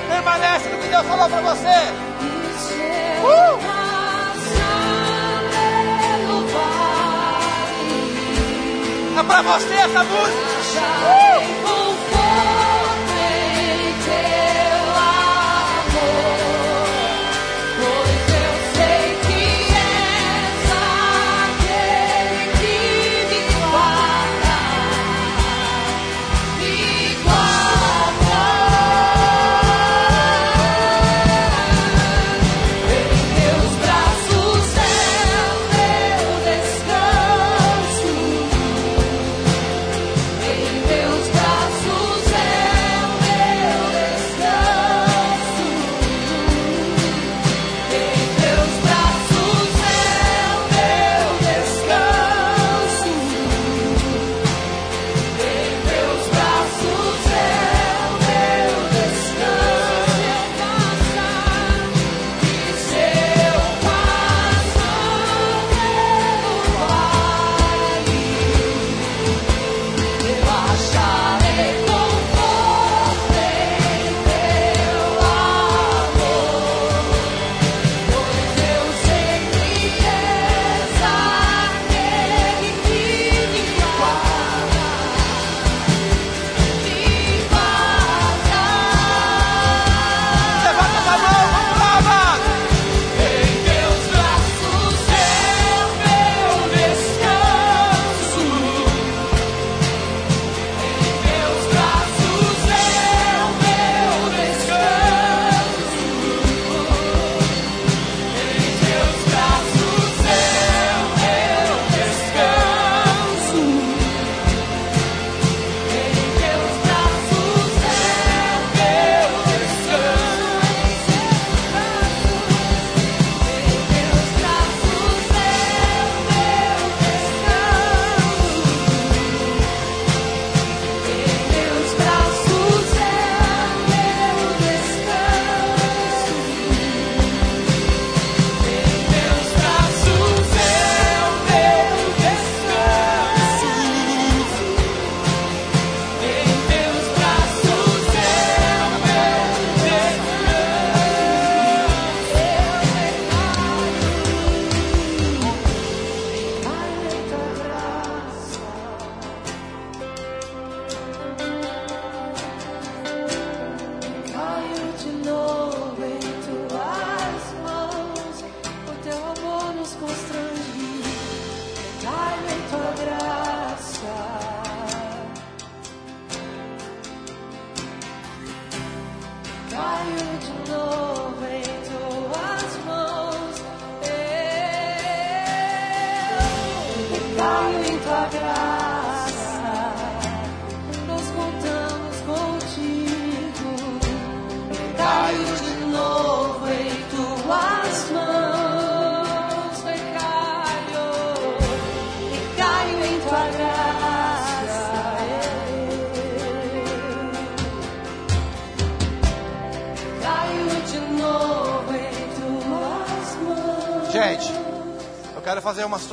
[0.09, 1.93] Permanece no que Deus falou para você.
[3.23, 3.61] Uh!
[9.19, 10.81] É para você essa música.
[11.69, 11.74] Uh!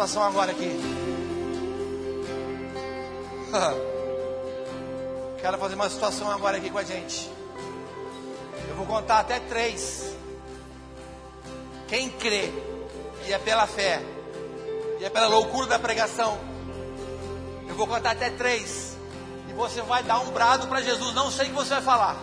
[0.01, 0.79] Situação agora aqui.
[5.39, 7.29] Quero fazer uma situação agora aqui com a gente.
[8.67, 10.15] Eu vou contar até três.
[11.87, 12.51] Quem crê
[13.27, 14.01] e é pela fé
[14.99, 16.39] e é pela loucura da pregação,
[17.67, 18.97] eu vou contar até três.
[19.49, 21.13] E você vai dar um brado para Jesus.
[21.13, 22.15] Não sei o que você vai falar.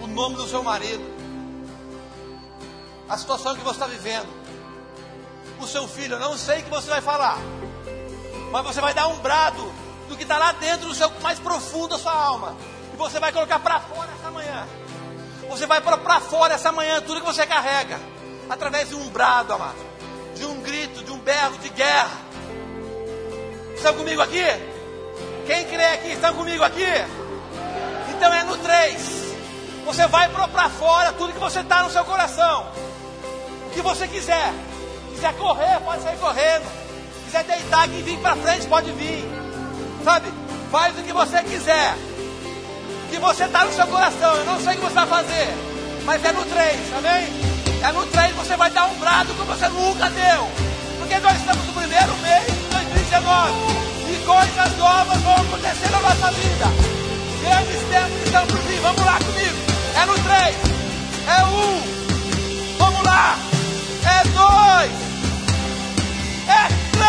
[0.00, 1.04] O nome do seu marido.
[3.08, 4.43] A situação que você está vivendo.
[5.64, 6.16] O seu filho.
[6.16, 7.38] Eu não sei o que você vai falar.
[8.52, 9.72] Mas você vai dar um brado
[10.08, 12.54] do que está lá dentro do seu mais profundo da sua alma.
[12.92, 14.68] E você vai colocar para fora essa manhã.
[15.48, 17.98] Você vai para fora essa manhã tudo que você carrega.
[18.48, 19.78] Através de um brado, amado.
[20.36, 22.18] De um grito, de um berro de guerra.
[23.74, 24.44] Estão comigo aqui?
[25.46, 26.86] Quem crê aqui, estão comigo aqui?
[28.10, 29.34] Então é no 3.
[29.86, 32.66] Você vai para fora tudo que você está no seu coração.
[33.66, 34.52] O que você quiser.
[35.24, 36.70] Quiser correr, pode sair correndo.
[37.24, 39.24] Quiser deitar e vir para frente, pode vir.
[40.04, 40.30] Sabe?
[40.70, 41.94] Faz o que você quiser.
[43.08, 44.34] Que você está no seu coração.
[44.34, 45.48] Eu não sei o que você vai fazer.
[46.04, 47.26] Mas é no 3, amém?
[47.82, 50.46] É no 3 você vai dar um brado que você nunca deu.
[50.98, 53.52] Porque nós estamos no primeiro mês de 2019.
[54.10, 56.66] E coisas novas vão acontecer na nossa vida.
[57.40, 58.80] Grandes tempos estão por vir.
[58.80, 59.56] Vamos lá comigo.
[59.96, 60.56] É no 3.
[61.28, 61.48] É 1.
[61.48, 62.76] Um.
[62.76, 63.38] Vamos lá.
[64.04, 65.03] É 2.
[66.46, 67.08] É 3.